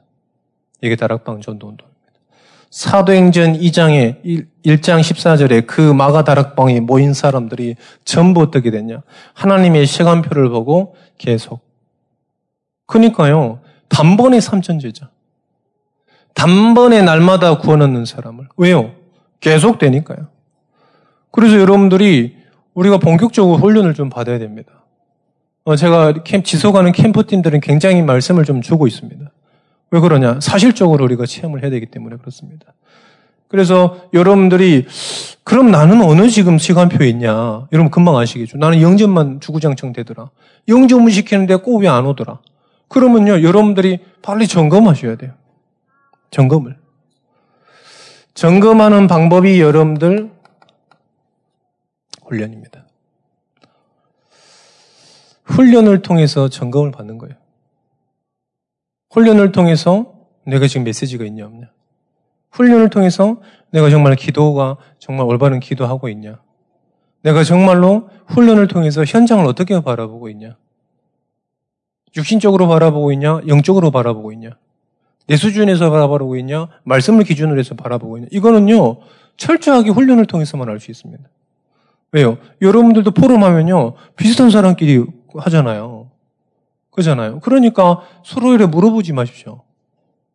이게 0.80 0.94
다락방 0.94 1.40
전도운동입니다. 1.40 1.95
사도행전 2.70 3.58
2장에 3.58 4.22
1장 4.64 5.00
14절에 5.00 5.66
그 5.66 5.80
마가 5.80 6.24
다락방에 6.24 6.80
모인 6.80 7.14
사람들이 7.14 7.76
전부 8.04 8.42
어떻게 8.42 8.70
됐냐? 8.70 9.02
하나님의 9.34 9.86
시간표를 9.86 10.50
보고 10.50 10.96
계속. 11.18 11.60
그러니까요. 12.86 13.60
단번에 13.88 14.40
삼천제자. 14.40 15.10
단번에 16.34 17.02
날마다 17.02 17.58
구원 17.58 17.82
얻는 17.82 18.04
사람을. 18.04 18.48
왜요? 18.56 18.92
계속 19.40 19.78
되니까요. 19.78 20.28
그래서 21.30 21.58
여러분들이 21.58 22.36
우리가 22.74 22.98
본격적으로 22.98 23.56
훈련을 23.58 23.94
좀 23.94 24.10
받아야 24.10 24.38
됩니다. 24.38 24.84
어, 25.64 25.76
제가 25.76 26.22
캠, 26.24 26.42
지속하는 26.42 26.92
캠프팀들은 26.92 27.60
굉장히 27.60 28.02
말씀을 28.02 28.44
좀 28.44 28.60
주고 28.60 28.86
있습니다. 28.86 29.30
왜 29.90 30.00
그러냐? 30.00 30.40
사실적으로 30.40 31.04
우리가 31.04 31.26
체험을 31.26 31.62
해야 31.62 31.70
되기 31.70 31.86
때문에 31.86 32.16
그렇습니다. 32.16 32.72
그래서 33.48 34.00
여러분들이 34.12 34.86
그럼 35.44 35.70
나는 35.70 36.02
어느 36.02 36.28
지금 36.28 36.58
시간표에 36.58 37.08
있냐? 37.10 37.68
여러분 37.72 37.90
금방 37.90 38.16
아시겠죠? 38.16 38.58
나는 38.58 38.82
영접만 38.82 39.40
주구장창 39.40 39.92
되더라. 39.92 40.30
영접을 40.68 41.10
시키는데 41.12 41.56
꼭 41.56 41.82
왜 41.82 41.88
안 41.88 42.06
오더라? 42.06 42.40
그러면요, 42.88 43.42
여러분들이 43.42 44.00
빨리 44.22 44.46
점검하셔야 44.48 45.16
돼요. 45.16 45.32
점검을. 46.30 46.76
점검하는 48.34 49.06
방법이 49.06 49.60
여러분들 49.60 50.30
훈련입니다. 52.26 52.84
훈련을 55.44 56.02
통해서 56.02 56.48
점검을 56.48 56.90
받는 56.90 57.18
거예요. 57.18 57.34
훈련을 59.16 59.50
통해서 59.50 60.12
내가 60.44 60.66
지금 60.66 60.84
메시지가 60.84 61.24
있냐 61.24 61.46
없냐. 61.46 61.70
훈련을 62.50 62.90
통해서 62.90 63.40
내가 63.70 63.88
정말 63.88 64.14
기도가 64.14 64.76
정말 64.98 65.24
올바른 65.26 65.58
기도하고 65.58 66.10
있냐. 66.10 66.38
내가 67.22 67.42
정말로 67.42 68.10
훈련을 68.26 68.68
통해서 68.68 69.04
현장을 69.04 69.44
어떻게 69.46 69.80
바라보고 69.80 70.28
있냐. 70.28 70.56
육신적으로 72.14 72.68
바라보고 72.68 73.10
있냐, 73.12 73.40
영적으로 73.48 73.90
바라보고 73.90 74.32
있냐. 74.32 74.50
내 75.26 75.36
수준에서 75.36 75.90
바라보고 75.90 76.36
있냐, 76.36 76.68
말씀을 76.84 77.24
기준으로 77.24 77.58
해서 77.58 77.74
바라보고 77.74 78.18
있냐. 78.18 78.28
이거는요, 78.30 78.98
철저하게 79.38 79.90
훈련을 79.90 80.26
통해서만 80.26 80.68
알 80.68 80.78
수 80.78 80.90
있습니다. 80.90 81.24
왜요? 82.12 82.36
여러분들도 82.60 83.12
포럼 83.12 83.44
하면요, 83.44 83.94
비슷한 84.14 84.50
사람끼리 84.50 85.04
하잖아요. 85.36 85.95
그잖아요. 86.96 87.40
그러니까 87.40 88.00
서로에게 88.24 88.66
물어보지 88.66 89.12
마십시오. 89.12 89.62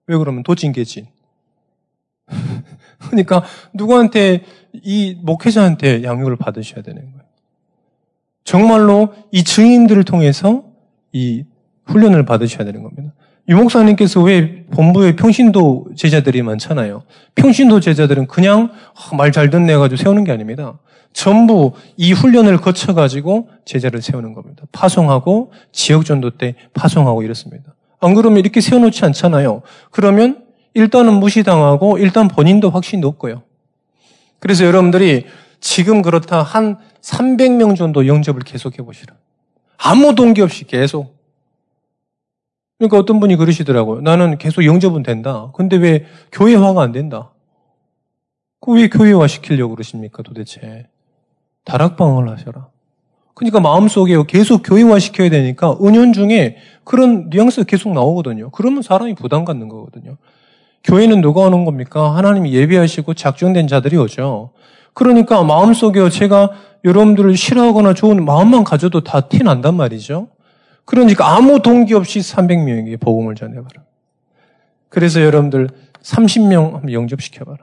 왜 0.08 0.18
그러면 0.18 0.44
도찐개진. 0.44 1.08
그러니까 3.10 3.44
누구한테 3.74 4.44
이 4.74 5.18
목회자한테 5.22 6.04
양육을 6.04 6.38
받으셔야 6.38 6.84
되는 6.84 7.02
거예요. 7.02 7.26
정말로 8.44 9.14
이 9.32 9.44
증인들을 9.44 10.04
통해서 10.04 10.64
이 11.12 11.44
훈련을 11.86 12.26
받으셔야 12.26 12.64
되는 12.64 12.84
겁니다. 12.84 13.14
유 13.50 13.58
목사님께서 13.58 14.22
왜 14.22 14.66
본부에 14.68 15.16
평신도 15.16 15.90
제자들이 15.96 16.42
많잖아요. 16.44 17.04
평신도 17.36 17.80
제자들은 17.80 18.28
그냥 18.28 18.72
아, 18.94 19.16
말잘 19.16 19.50
듣네 19.50 19.76
가지고 19.78 20.02
세우는 20.02 20.24
게 20.24 20.32
아닙니다. 20.32 20.80
전부 21.14 21.74
이 21.98 22.14
훈련을 22.14 22.58
거쳐가지고 22.58 23.50
제자를 23.66 24.02
세우는 24.02 24.34
겁니다. 24.34 24.64
파송하고 24.72 25.52
지역전도 25.72 26.32
때 26.38 26.56
파송하고 26.74 27.24
이렇습니다. 27.24 27.76
안 28.00 28.14
그러면 28.14 28.40
이렇게 28.40 28.62
세워놓지 28.62 29.06
않잖아요. 29.06 29.62
그러면 29.92 30.46
일단은 30.74 31.20
무시당하고 31.20 31.98
일단 31.98 32.28
본인도 32.28 32.70
확신이 32.70 33.02
높고요. 33.02 33.44
그래서 34.40 34.66
여러분들이 34.66 35.26
지금 35.60 36.02
그렇다 36.02 36.42
한 36.42 36.78
300명 37.02 37.76
정도 37.76 38.08
영접을 38.08 38.42
계속해 38.42 38.78
보시라. 38.78 39.16
아무 39.78 40.16
동기 40.16 40.42
없이 40.42 40.66
계속. 40.66 41.20
그러니까 42.78 42.98
어떤 42.98 43.20
분이 43.20 43.36
그러시더라고요. 43.36 44.02
나는 44.02 44.38
계속 44.40 44.66
영접은 44.66 45.04
된다. 45.04 45.52
근데 45.54 45.76
왜 45.78 46.06
교회화가 46.32 46.82
안 46.82 46.92
된다? 46.92 47.32
그 48.62 48.74
왜 48.74 48.88
교회화 48.90 49.28
시키려고 49.28 49.76
그러십니까 49.76 50.24
도대체? 50.24 50.88
다락방을 51.66 52.30
하셔라. 52.30 52.68
그러니까 53.34 53.60
마음속에 53.60 54.16
계속 54.28 54.62
교회화 54.64 55.00
시켜야 55.00 55.30
되니까 55.30 55.78
은연 55.82 56.14
중에 56.14 56.58
그런 56.84 57.30
뉘앙스가 57.30 57.66
계속 57.66 57.94
나오거든요. 57.94 58.52
그러면 58.52 58.82
사람이 58.82 59.16
부담 59.16 59.46
갖는 59.46 59.68
거거든요. 59.68 60.18
교회는 60.84 61.22
누가 61.22 61.42
오는 61.42 61.66
겁니까? 61.66 62.16
하나님이 62.16 62.54
예비하시고 62.54 63.14
작정된 63.14 63.68
자들이 63.68 63.98
오죠. 63.98 64.52
그러니까 64.94 65.44
마음속에 65.44 66.10
제가 66.10 66.52
여러분들을 66.84 67.38
싫어하거나 67.38 67.94
좋은 67.94 68.26
마음만 68.26 68.64
가져도 68.64 69.02
다 69.02 69.22
티 69.22 69.44
난단 69.44 69.76
말이죠. 69.76 70.28
그러니까 70.86 71.36
아무 71.36 71.62
동기 71.62 71.94
없이 71.94 72.20
300명에게 72.20 73.00
복음을 73.00 73.36
전해봐라. 73.36 73.84
그래서 74.90 75.22
여러분들 75.22 75.70
30명 76.02 76.74
한번 76.74 76.92
영접시켜봐라. 76.92 77.60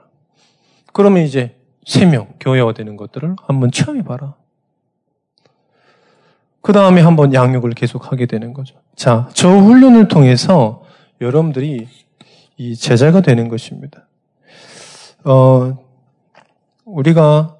그러면 0.93 1.23
이제 1.23 1.55
3명 1.85 2.27
교회화 2.39 2.73
되는 2.73 2.97
것들을 2.97 3.35
한번 3.41 3.71
체험해봐라. 3.71 4.35
그 6.61 6.73
다음에 6.73 7.01
한번 7.01 7.33
양육을 7.33 7.71
계속하게 7.71 8.25
되는 8.25 8.53
거죠. 8.53 8.75
자, 8.95 9.29
저 9.33 9.49
훈련을 9.49 10.07
통해서 10.07 10.83
여러분들이 11.21 11.87
이 12.57 12.75
제자가 12.75 13.21
되는 13.21 13.47
것입니다. 13.47 14.07
어, 15.23 15.77
우리가 16.85 17.55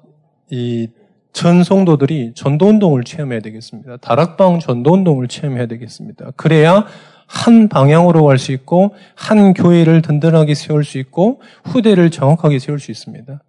이 0.50 0.88
전성도들이 1.32 2.32
전도운동을 2.34 3.04
체험해야 3.04 3.40
되겠습니다. 3.40 3.96
다락방 3.98 4.58
전도운동을 4.60 5.28
체험해야 5.28 5.66
되겠습니다. 5.66 6.32
그래야 6.36 6.86
한 7.26 7.68
방향으로 7.68 8.24
갈 8.24 8.38
수 8.38 8.50
있고, 8.52 8.94
한 9.14 9.54
교회를 9.54 10.02
든든하게 10.02 10.54
세울 10.54 10.84
수 10.84 10.98
있고, 10.98 11.40
후대를 11.64 12.10
정확하게 12.10 12.58
세울 12.58 12.80
수 12.80 12.90
있습니다. 12.90 13.40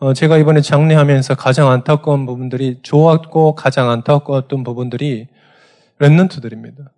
어, 0.00 0.12
제가 0.12 0.38
이번에 0.38 0.60
장례하면서 0.60 1.36
가장 1.36 1.70
안타까운 1.70 2.26
부분들이, 2.26 2.78
좋았고 2.82 3.54
가장 3.54 3.90
안타까웠던 3.90 4.64
부분들이 4.64 5.28
remnant들입니다. 5.98 6.88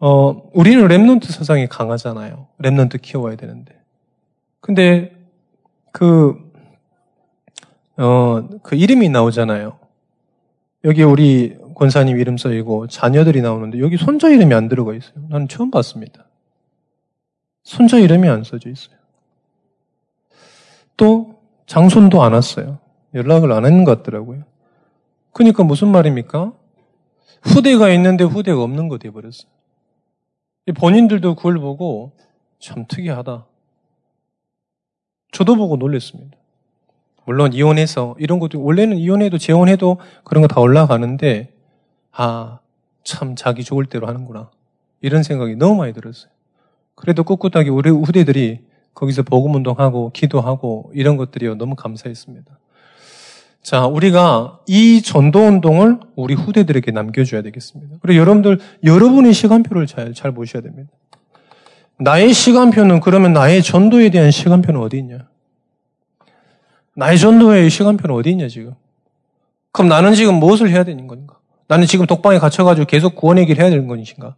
어, 0.00 0.50
우리는 0.52 0.86
remnant 0.86 1.26
사상이 1.26 1.66
강하잖아요. 1.68 2.48
remnant 2.58 3.00
키워야 3.00 3.36
되는데. 3.36 3.74
근데 4.60 5.14
그, 5.92 6.36
어, 7.96 8.48
그 8.62 8.74
이름이 8.74 9.08
나오잖아요. 9.10 9.78
여기 10.84 11.02
우리 11.02 11.56
권사님 11.74 12.18
이름 12.18 12.36
써있고 12.36 12.88
자녀들이 12.88 13.42
나오는데 13.42 13.78
여기 13.78 13.96
손자 13.96 14.28
이름이 14.28 14.54
안 14.54 14.68
들어가 14.68 14.94
있어요. 14.94 15.14
나는 15.28 15.48
처음 15.48 15.70
봤습니다. 15.70 16.24
손자 17.62 17.98
이름이 17.98 18.28
안 18.28 18.44
써져 18.44 18.70
있어요. 18.70 18.96
또 20.96 21.40
장손도 21.66 22.22
안 22.22 22.32
왔어요. 22.32 22.78
연락을 23.14 23.52
안 23.52 23.64
했는 23.64 23.84
것 23.84 23.98
같더라고요. 23.98 24.44
그러니까 25.32 25.64
무슨 25.64 25.88
말입니까? 25.88 26.52
후대가 27.42 27.90
있는데 27.90 28.24
후대가 28.24 28.62
없는 28.62 28.88
거 28.88 28.98
돼버렸어요. 28.98 29.50
본인들도 30.76 31.34
그걸 31.34 31.58
보고 31.58 32.12
참 32.58 32.86
특이하다. 32.88 33.46
저도 35.32 35.56
보고 35.56 35.76
놀랐습니다. 35.76 36.36
물론 37.26 37.52
이혼해서 37.52 38.14
이런 38.18 38.38
것도 38.38 38.62
원래는 38.62 38.98
이혼해도 38.98 39.38
재혼해도 39.38 39.98
그런 40.24 40.42
거 40.42 40.48
다 40.48 40.60
올라가는데 40.60 41.52
아 42.12 42.58
참 43.04 43.36
자기 43.36 43.62
좋을 43.62 43.84
대로 43.86 44.06
하는구나 44.08 44.50
이런 45.02 45.22
생각이 45.22 45.56
너무 45.56 45.76
많이 45.76 45.92
들었어요. 45.92 46.32
그래도 46.94 47.22
꿋꿋하게 47.22 47.68
우리 47.68 47.90
후대들이 47.90 48.60
거기서 48.94 49.22
복음 49.22 49.54
운동하고 49.54 50.10
기도하고 50.12 50.90
이런 50.94 51.16
것들이 51.16 51.54
너무 51.56 51.74
감사했습니다. 51.74 52.58
자, 53.62 53.86
우리가 53.86 54.60
이 54.66 55.02
전도 55.02 55.40
운동을 55.40 55.98
우리 56.16 56.34
후대들에게 56.34 56.90
남겨줘야 56.92 57.42
되겠습니다. 57.42 57.96
그리고 58.00 58.20
여러분들 58.20 58.60
여러분의 58.84 59.32
시간표를 59.32 59.86
잘 59.86 60.12
잘 60.14 60.32
보셔야 60.32 60.62
됩니다. 60.62 60.90
나의 61.98 62.32
시간표는 62.32 63.00
그러면 63.00 63.32
나의 63.32 63.62
전도에 63.62 64.10
대한 64.10 64.30
시간표는 64.30 64.80
어디 64.80 64.98
있냐? 64.98 65.28
나의 66.96 67.18
전도의 67.18 67.70
시간표는 67.70 68.14
어디 68.14 68.30
있냐, 68.30 68.48
지금? 68.48 68.74
그럼 69.72 69.88
나는 69.88 70.14
지금 70.14 70.34
무엇을 70.34 70.70
해야 70.70 70.84
되는 70.84 71.06
건가? 71.06 71.38
나는 71.66 71.86
지금 71.86 72.06
독방에 72.06 72.38
갇혀가지고 72.38 72.86
계속 72.86 73.16
구원의 73.16 73.46
길 73.46 73.58
해야 73.58 73.70
되는 73.70 73.86
것인가? 73.86 74.36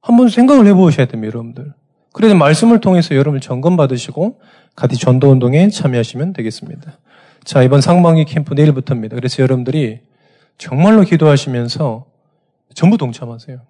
한번 0.00 0.28
생각을 0.28 0.66
해보셔야 0.66 1.06
됩니다, 1.06 1.28
여러분들. 1.34 1.72
그래서 2.16 2.34
말씀을 2.34 2.80
통해서 2.80 3.14
여러분을 3.14 3.42
점검받으시고 3.42 4.40
같이 4.74 4.96
전도운동에 4.96 5.68
참여하시면 5.68 6.32
되겠습니다. 6.32 6.98
자, 7.44 7.62
이번 7.62 7.82
상반기 7.82 8.24
캠프 8.24 8.54
내일부터입니다. 8.54 9.14
그래서 9.16 9.42
여러분들이 9.42 10.00
정말로 10.56 11.02
기도하시면서 11.02 12.06
전부 12.72 12.96
동참하세요. 12.96 13.60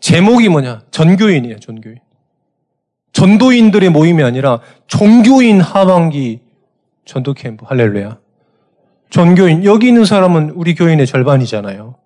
제목이 0.00 0.48
뭐냐? 0.48 0.80
전교인이에요, 0.90 1.58
전교인. 1.58 1.98
전도인들의 3.12 3.90
모임이 3.90 4.22
아니라 4.22 4.60
종교인 4.86 5.60
하반기 5.60 6.40
전도 7.04 7.34
캠프 7.34 7.66
할렐루야. 7.68 8.18
전교인 9.10 9.64
여기 9.66 9.88
있는 9.88 10.06
사람은 10.06 10.52
우리 10.54 10.74
교인의 10.74 11.06
절반이잖아요. 11.06 11.96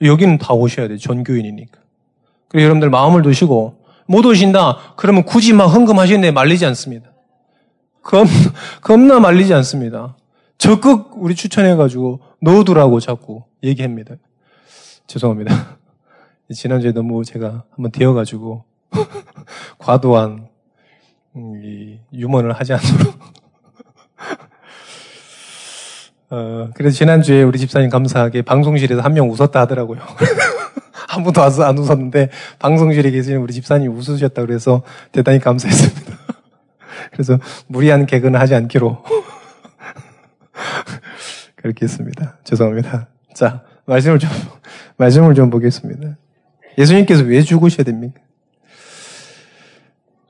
여기는 0.00 0.38
다 0.38 0.54
오셔야 0.54 0.88
돼요. 0.88 0.96
전교인이니까. 0.96 1.78
그래서 2.48 2.64
여러분들 2.64 2.88
마음을 2.88 3.20
두시고 3.20 3.83
못 4.06 4.24
오신다. 4.26 4.94
그러면 4.96 5.24
굳이 5.24 5.52
막 5.52 5.66
흥금하시는데 5.66 6.30
말리지 6.30 6.66
않습니다. 6.66 7.10
겁, 8.02 8.26
겁나 8.82 9.18
말리지 9.20 9.54
않습니다. 9.54 10.16
적극 10.58 11.12
우리 11.16 11.34
추천해가지고 11.34 12.20
넣어두라고 12.40 13.00
자꾸 13.00 13.44
얘기합니다. 13.62 14.14
죄송합니다. 15.06 15.78
지난주에 16.52 16.92
너무 16.92 17.24
제가 17.24 17.64
한번 17.74 17.90
되어가지고 17.90 18.64
과도한 19.78 20.48
음, 21.36 21.62
이 21.64 21.98
유머를 22.12 22.52
하지 22.52 22.74
않도록. 22.74 23.14
어, 26.30 26.70
그래서 26.74 26.96
지난주에 26.96 27.42
우리 27.42 27.58
집사님 27.58 27.90
감사하게 27.90 28.42
방송실에서 28.42 29.00
한 29.00 29.12
명 29.14 29.30
웃었다 29.30 29.60
하더라고요. 29.60 30.00
한 31.14 31.22
분도 31.22 31.40
와서 31.40 31.62
안 31.64 31.78
웃었는데 31.78 32.30
방송실에 32.58 33.12
계시는 33.12 33.40
우리 33.40 33.52
집사님이 33.52 33.94
웃으셨다 33.94 34.42
그래서 34.42 34.82
대단히 35.12 35.38
감사했습니다. 35.38 36.18
그래서 37.12 37.38
무리한 37.68 38.06
개그는 38.06 38.40
하지 38.40 38.56
않기로 38.56 39.04
그렇게 41.54 41.84
했습니다. 41.84 42.38
죄송합니다. 42.42 43.06
자, 43.32 43.62
말씀을 43.86 44.18
좀, 44.18 44.28
말씀을 44.98 45.34
좀 45.34 45.50
보겠습니다. 45.50 46.16
예수님께서 46.76 47.22
왜 47.22 47.42
죽으셔야 47.42 47.84
됩니까? 47.84 48.20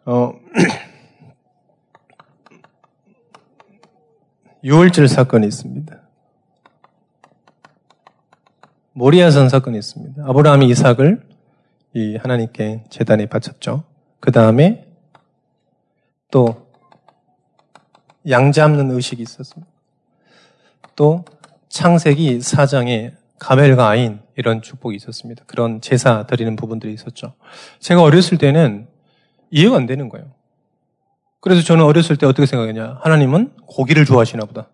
어, 0.05 0.35
6월절 4.63 5.09
사건이 5.09 5.47
있습니다. 5.47 6.04
모리아산 8.95 9.49
사건이 9.49 9.79
있습니다. 9.79 10.25
아브라함이 10.27 10.67
이삭을 10.69 11.23
이 11.95 12.17
하나님께 12.17 12.85
재단에 12.91 13.27
바쳤죠. 13.27 13.85
그 14.21 14.33
다음에 14.33 14.87
또 16.31 16.65
양 18.27 18.53
잡는 18.53 18.91
의식이 18.91 19.23
있었습니다. 19.23 19.71
또 20.97 21.25
창세기 21.69 22.41
사장에 22.41 23.13
가멜과 23.39 23.89
아인 23.89 24.21
이런 24.37 24.63
축복이 24.63 24.97
있었습니다. 24.97 25.45
그런 25.47 25.81
제사 25.81 26.27
드리는 26.27 26.57
부분들이 26.57 26.95
있었죠. 26.95 27.35
제가 27.81 28.03
어렸을 28.03 28.39
때는 28.39 28.87
이해가 29.51 29.77
안 29.77 29.87
되는 29.87 30.09
거예요. 30.09 30.33
그래서 31.41 31.63
저는 31.63 31.85
어렸을 31.85 32.17
때 32.17 32.27
어떻게 32.27 32.47
생각했냐. 32.47 33.01
하나님은 33.03 33.53
고기를 33.67 34.07
좋아하시나 34.07 34.47
보다. 34.47 34.69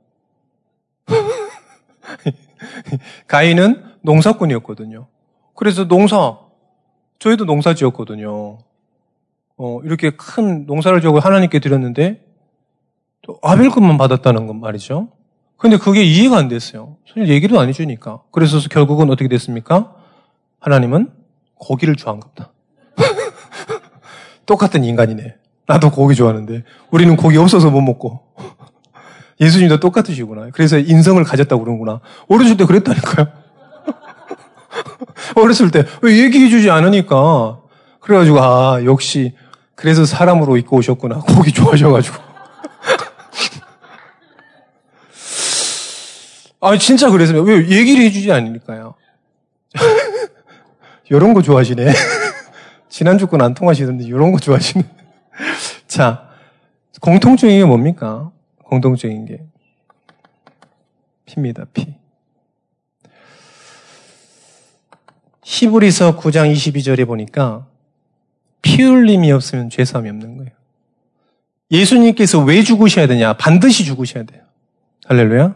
가인은 3.27 3.90
농사꾼이었거든요. 4.03 5.07
그래서 5.55 5.87
농사, 5.87 6.39
저희도 7.19 7.45
농사 7.45 7.75
지었거든요. 7.75 8.59
어, 9.57 9.81
이렇게 9.85 10.11
큰 10.11 10.67
농사를 10.67 11.01
지고 11.01 11.19
하나님께 11.19 11.59
드렸는데, 11.59 12.25
또 13.23 13.39
아벨급만 13.43 13.99
받았다는 13.99 14.47
건 14.47 14.61
말이죠. 14.61 15.09
근데 15.57 15.77
그게 15.77 16.03
이해가 16.03 16.39
안 16.39 16.49
됐어요. 16.49 16.97
사실 17.07 17.29
얘기도 17.29 17.61
안 17.61 17.69
해주니까. 17.69 18.23
그래서 18.31 18.59
결국은 18.71 19.11
어떻게 19.11 19.29
됐습니까? 19.29 19.95
하나님은 20.59 21.11
고기를 21.57 21.97
좋아한갑다. 21.97 22.51
똑같은 24.47 24.85
인간이네. 24.85 25.37
나도 25.67 25.91
고기 25.91 26.15
좋아하는데 26.15 26.65
우리는 26.91 27.15
고기 27.17 27.37
없어서 27.37 27.71
못 27.71 27.83
먹고 27.83 28.21
예수님도 29.41 29.81
똑같으시구나. 29.81 30.49
그래서 30.53 30.79
인성을 30.79 31.23
가졌다고 31.23 31.63
그러는구나. 31.63 32.01
어렸을 32.29 32.57
때 32.57 32.65
그랬다니까요. 32.65 33.29
어렸을 35.37 35.71
때 35.71 35.85
왜 36.03 36.19
얘기해주지 36.19 36.71
않으니까 36.71 37.61
그래가지고 38.01 38.41
아 38.41 38.85
역시 38.85 39.35
그래서 39.75 40.05
사람으로 40.05 40.57
입고 40.59 40.77
오셨구나. 40.77 41.21
고기 41.35 41.53
좋아하셔가지고. 41.53 42.17
아 46.61 46.77
진짜 46.79 47.11
그랬어요. 47.11 47.43
왜 47.43 47.57
얘기를 47.69 48.05
해주지 48.05 48.31
않으니까요. 48.33 48.95
이런 51.11 51.33
거 51.35 51.43
좋아하시네. 51.43 51.93
지난주 52.89 53.27
건 53.27 53.41
안 53.41 53.55
통하시던데 53.55 54.05
이런 54.05 54.33
거 54.33 54.39
좋아하시네. 54.39 54.85
자, 55.87 56.29
공통적인 57.01 57.59
게 57.61 57.65
뭡니까? 57.65 58.31
공통적인 58.65 59.25
게. 59.27 59.41
피입니다, 61.25 61.65
피. 61.73 61.95
히브리서 65.51 66.17
9장 66.17 66.53
22절에 66.53 67.05
보니까 67.09 67.67
피 68.63 68.85
흘림이 68.85 69.33
없으면 69.33 69.69
죄사함이 69.69 70.09
없는 70.09 70.37
거예요. 70.37 70.51
예수님께서 71.73 72.39
왜 72.45 72.63
죽으셔야 72.63 73.09
되냐? 73.09 73.33
반드시 73.33 73.85
죽으셔야 73.85 74.23
돼요. 74.23 74.43
할렐루야. 75.07 75.55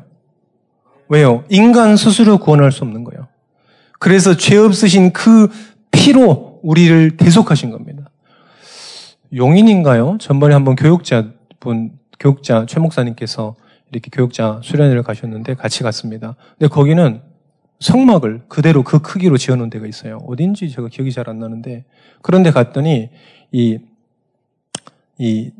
왜요? 1.08 1.44
인간 1.48 1.96
스스로 1.96 2.38
구원할 2.38 2.72
수 2.72 2.82
없는 2.82 3.04
거예요. 3.04 3.28
그래서 4.00 4.36
죄 4.36 4.56
없으신 4.56 5.12
그 5.12 5.48
피로 5.92 6.58
우리를 6.64 7.16
대속하신 7.16 7.70
겁니다. 7.70 8.10
용인인가요? 9.32 10.18
전번에 10.20 10.54
한번 10.54 10.74
교육자 10.74 11.30
분, 11.60 11.92
교육자 12.18 12.66
최 12.66 12.80
목사님께서 12.80 13.54
이렇게 13.92 14.10
교육자 14.12 14.60
수련회를 14.64 15.04
가셨는데 15.04 15.54
같이 15.54 15.84
갔습니다. 15.84 16.34
근데 16.58 16.68
거기는 16.68 17.22
성막을 17.84 18.44
그대로 18.48 18.82
그 18.82 19.00
크기로 19.00 19.36
지어놓은 19.36 19.68
데가 19.68 19.86
있어요. 19.86 20.18
어딘지 20.26 20.70
제가 20.70 20.88
기억이 20.88 21.12
잘 21.12 21.28
안 21.28 21.38
나는데 21.38 21.84
그런데 22.22 22.50
갔더니 22.50 23.10
이, 23.52 23.78
이 25.18 25.50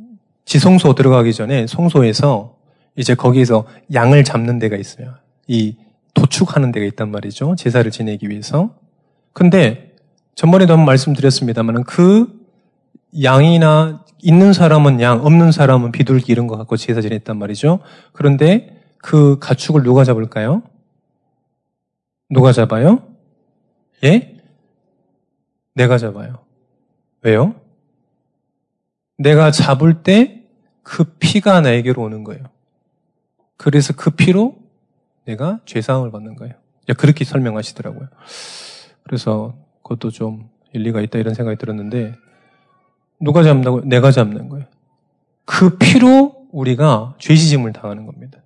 지성소 0.47 0.95
들어가기 0.95 1.35
전에 1.35 1.67
성소에서 1.67 2.57
이제 2.97 3.15
거기에서 3.15 3.67
양을 3.93 4.25
잡는 4.25 4.59
데가 4.59 4.77
있어요. 4.77 5.15
이 5.47 5.77
도축하는 6.15 6.73
데가 6.73 6.87
있단 6.87 7.11
말이죠. 7.11 7.57
제사를 7.57 7.91
지내기 7.91 8.31
위해서. 8.31 8.75
근데 9.35 9.93
전번에도 10.35 10.73
한번 10.73 10.87
말씀드렸습니다만 10.87 11.85
그 11.85 12.29
양이나 13.23 14.03
있는 14.23 14.53
사람은 14.55 15.01
양, 15.03 15.25
없는 15.25 15.53
사람은 15.53 15.93
비둘기 15.93 16.33
이런 16.33 16.47
거 16.47 16.57
갖고 16.57 16.77
제사 16.77 17.03
지냈단 17.03 17.39
말이죠. 17.39 17.81
그런데 18.13 18.81
그 18.99 19.39
가축을 19.41 19.83
누가 19.83 20.05
잡을까요? 20.05 20.63
누가 22.31 22.53
잡아요? 22.53 23.07
예? 24.05 24.37
내가 25.75 25.99
잡아요. 25.99 26.45
왜요? 27.23 27.55
내가 29.19 29.51
잡을 29.51 30.03
때 30.03 30.45
그 30.85 31.05
피가 31.19 31.63
나에게로 31.63 32.01
오는 32.01 32.23
거예요. 32.23 32.45
그래서 33.57 33.95
그 33.97 34.11
피로 34.11 34.57
내가 35.25 35.61
죄상을 35.65 36.09
받는 36.11 36.37
거예요. 36.37 36.55
그렇게 36.99 37.25
설명하시더라고요. 37.25 38.09
그래서 39.03 39.57
그것도 39.83 40.11
좀 40.11 40.51
일리가 40.73 41.01
있다 41.01 41.19
이런 41.19 41.35
생각이 41.35 41.57
들었는데 41.59 42.15
누가 43.21 43.43
잡는다고? 43.43 43.81
내가 43.81 44.11
잡는 44.11 44.51
거예요. 44.51 44.67
그 45.47 45.79
피로 45.79 46.47
우리가 46.53 47.15
죄지짐을 47.19 47.73
당하는 47.73 48.07
겁니다. 48.07 48.39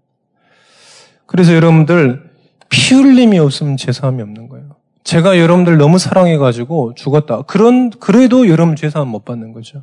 그래서 1.27 1.55
여러분들 1.55 2.28
피 2.69 2.95
흘림이 2.95 3.39
없으면 3.39 3.77
죄사함이 3.77 4.23
없는 4.23 4.49
거예요. 4.49 4.77
제가 5.05 5.39
여러분들 5.39 5.79
너무 5.79 5.99
사랑해가지고 5.99 6.95
죽었다. 6.95 7.43
그런 7.43 7.91
그래도 7.91 8.49
여러분 8.49 8.77
죄사함 8.77 9.09
못 9.09 9.25
받는 9.25 9.53
거죠. 9.53 9.83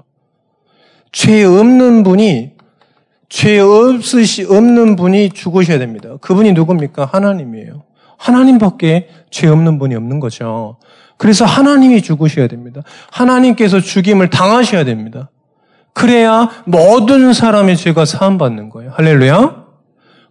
죄 1.12 1.44
없는 1.44 2.04
분이 2.04 2.52
죄 3.30 3.60
없으시 3.60 4.46
없는 4.46 4.96
분이 4.96 5.32
죽으셔야 5.32 5.80
됩니다. 5.80 6.18
그분이 6.22 6.54
누굽니까? 6.54 7.10
하나님이에요. 7.12 7.84
하나님밖에 8.18 9.10
죄 9.32 9.48
없는 9.48 9.80
분이 9.80 9.96
없는 9.96 10.20
거죠. 10.20 10.78
그래서 11.18 11.46
하나님이 11.46 12.02
죽으셔야 12.02 12.48
됩니다. 12.48 12.82
하나님께서 13.12 13.80
죽임을 13.80 14.30
당하셔야 14.30 14.84
됩니다. 14.84 15.30
그래야 15.94 16.50
모든 16.66 17.34
사람의 17.34 17.78
죄가 17.78 18.06
사함받는 18.06 18.70
거예요. 18.70 18.92
할렐루야. 18.96 19.66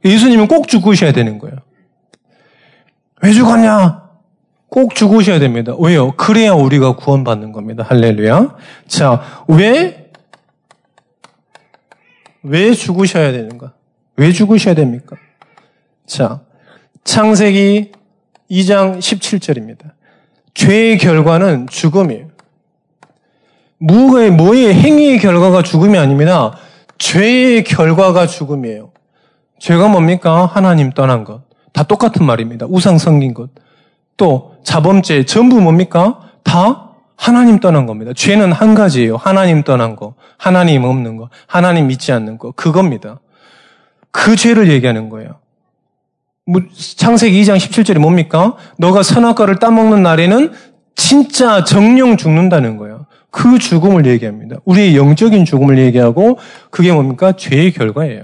예수님은 0.05 0.47
꼭 0.47 0.69
죽으셔야 0.69 1.13
되는 1.13 1.39
거예요. 1.39 1.57
왜 3.25 3.33
죽었냐? 3.33 4.03
꼭 4.69 4.95
죽으셔야 4.95 5.39
됩니다. 5.39 5.73
왜요? 5.79 6.13
그래야 6.13 6.53
우리가 6.53 6.97
구원받는 6.97 7.53
겁니다. 7.53 7.83
할렐루야. 7.89 8.55
자, 8.87 9.23
왜? 9.49 10.11
왜 12.43 12.75
죽으셔야 12.75 13.33
되는가? 13.33 13.73
왜 14.17 14.31
죽으셔야 14.31 14.75
됩니까? 14.75 15.17
자, 16.07 16.41
창세기 17.05 17.93
2장 18.51 18.99
17절입니다. 18.99 19.93
죄의 20.53 20.99
결과는 20.99 21.69
죽음이에요. 21.69 22.29
무의, 23.79 24.33
뭐의 24.33 24.75
행위의 24.75 25.19
결과가 25.19 25.63
죽음이 25.63 25.97
아닙니다. 25.97 26.59
죄의 26.99 27.65
결과가 27.65 28.27
죽음이에요. 28.27 28.93
죄가 29.59 29.89
뭡니까? 29.89 30.45
하나님 30.45 30.91
떠난 30.91 31.25
것. 31.25 31.44
다 31.75 31.83
똑같은 31.83 32.25
말입니다. 32.25 32.67
우상 32.71 32.97
섬긴 32.97 33.35
것. 33.35 33.51
또 34.17 34.55
자범죄 34.63 35.27
전부 35.27 35.61
뭡니까? 35.61 36.21
다 36.45 36.93
하나님 37.17 37.59
떠난 37.59 37.85
겁니다. 37.87 38.13
죄는 38.15 38.53
한 38.53 38.75
가지예요. 38.75 39.17
하나님 39.17 39.63
떠난 39.65 39.97
거, 39.97 40.15
하나님 40.39 40.85
없는 40.85 41.17
거, 41.17 41.29
하나님 41.47 41.89
믿지 41.89 42.13
않는 42.13 42.39
거. 42.39 42.53
그겁니다. 42.53 43.19
그 44.13 44.37
죄를 44.37 44.71
얘기하는 44.71 45.09
거예요. 45.11 45.37
창세기 46.97 47.43
2장 47.43 47.57
17절이 47.57 47.99
뭡니까? 47.99 48.57
너가 48.79 49.03
선악과를 49.03 49.57
따먹는 49.57 50.03
날에는 50.03 50.53
진짜 50.95 51.65
정령 51.65 52.17
죽는다는 52.17 52.77
거예요. 52.77 53.07
그 53.31 53.59
죽음을 53.59 54.07
얘기합니다. 54.07 54.57
우리의 54.65 54.97
영적인 54.97 55.45
죽음을 55.45 55.79
얘기하고 55.79 56.39
그게 56.71 56.93
뭡니까? 56.93 57.33
죄의 57.33 57.73
결과예요. 57.73 58.23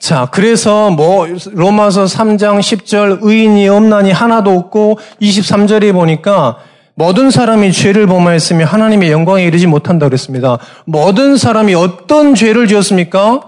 자, 0.00 0.28
그래서 0.32 0.90
뭐 0.90 1.26
로마서 1.52 2.04
3장 2.04 2.58
10절 2.60 3.18
의인이 3.20 3.68
없나니 3.68 4.10
하나도 4.10 4.50
없고 4.50 4.98
23절에 5.20 5.92
보니까 5.92 6.56
모든 6.94 7.30
사람이 7.30 7.70
죄를 7.72 8.06
범하였으며 8.06 8.64
하나님의 8.64 9.10
영광에 9.12 9.44
이르지 9.44 9.66
못한다 9.66 10.06
그랬습니다. 10.08 10.58
모든 10.86 11.36
사람이 11.36 11.74
어떤 11.74 12.34
죄를 12.34 12.66
지었습니까? 12.66 13.42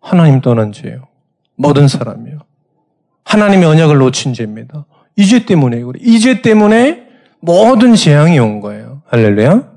하나님 0.00 0.40
떠난 0.40 0.72
죄예요. 0.72 1.06
모든 1.56 1.86
사람이요. 1.86 2.38
하나님의 3.24 3.66
언약을 3.68 3.96
놓친 3.98 4.32
죄입니다. 4.34 4.86
이 5.16 5.26
죄 5.28 5.46
때문에 5.46 5.80
그래. 5.82 6.00
이 6.02 6.18
죄 6.18 6.42
때문에 6.42 7.04
모든 7.40 7.94
재앙이 7.94 8.38
온 8.38 8.60
거예요. 8.60 9.02
할렐루야. 9.06 9.73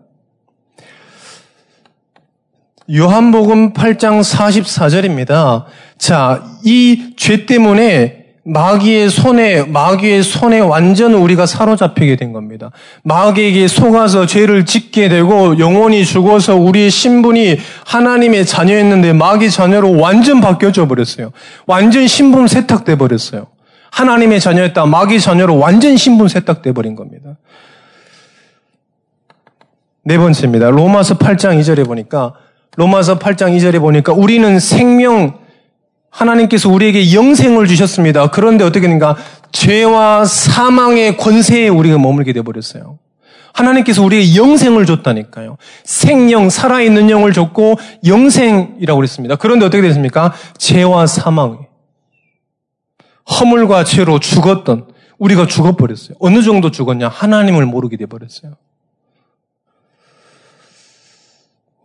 요한복음 2.94 3.74
8장 3.74 4.22
44절입니다. 4.22 5.66
자, 5.98 6.44
이 6.64 7.14
죄 7.18 7.46
때문에 7.46 8.26
마귀의 8.44 9.10
손에, 9.10 9.64
마귀의 9.64 10.24
손에 10.24 10.60
완전 10.62 11.14
우리가 11.14 11.46
사로잡히게 11.46 12.16
된 12.16 12.32
겁니다. 12.32 12.72
마귀에게 13.04 13.68
속아서 13.68 14.26
죄를 14.26 14.66
짓게 14.66 15.10
되고 15.10 15.60
영혼이 15.60 16.06
죽어서 16.06 16.56
우리의 16.56 16.90
신분이 16.90 17.58
하나님의 17.86 18.46
자녀였는데 18.46 19.12
마귀 19.12 19.52
자녀로 19.52 20.00
완전 20.00 20.40
바뀌어져 20.40 20.88
버렸어요. 20.88 21.34
완전 21.66 22.08
신분 22.08 22.48
세탁돼 22.48 22.98
버렸어요. 22.98 23.48
하나님의 23.92 24.40
자녀였다. 24.40 24.86
마귀 24.86 25.20
자녀로 25.20 25.58
완전 25.58 25.98
신분 25.98 26.30
세탁돼 26.30 26.72
버린 26.72 26.96
겁니다. 26.96 27.36
네 30.04 30.18
번째입니다. 30.18 30.70
로마서 30.70 31.18
8장 31.18 31.60
2절에 31.60 31.86
보니까 31.86 32.34
로마서 32.78 33.18
8장 33.18 33.58
2절에 33.58 33.80
보니까 33.80 34.14
우리는 34.14 34.60
생명 34.60 35.40
하나님께서 36.12 36.70
우리에게 36.70 37.14
영생을 37.14 37.68
주셨습니다. 37.68 38.30
그런데 38.30 38.64
어떻게 38.64 38.82
되는가? 38.82 39.18
죄와 39.52 40.26
사망의 40.26 41.18
권세에 41.18 41.70
우리가 41.70 41.98
머물게 41.98 42.34
되어버렸어요. 42.34 43.00
하나님께서 43.54 44.04
우리에게 44.04 44.36
영생을 44.36 44.86
줬다니까요. 44.86 45.58
생명, 45.84 46.52
살아있는 46.52 47.10
영을 47.10 47.34
줬고 47.34 47.78
영생이라고 48.06 48.96
그랬습니다. 48.98 49.36
그런데 49.36 49.66
어떻게 49.66 49.82
됐습니까? 49.82 50.34
죄와 50.60 51.08
사망. 51.08 51.66
허물과 53.28 53.84
죄로 53.86 54.20
죽었던 54.20 54.88
우리가 55.18 55.48
죽어버렸어요. 55.48 56.16
어느 56.20 56.44
정도 56.44 56.70
죽었냐? 56.70 57.08
하나님을 57.08 57.66
모르게 57.66 57.98
돼버렸어요. 57.98 58.54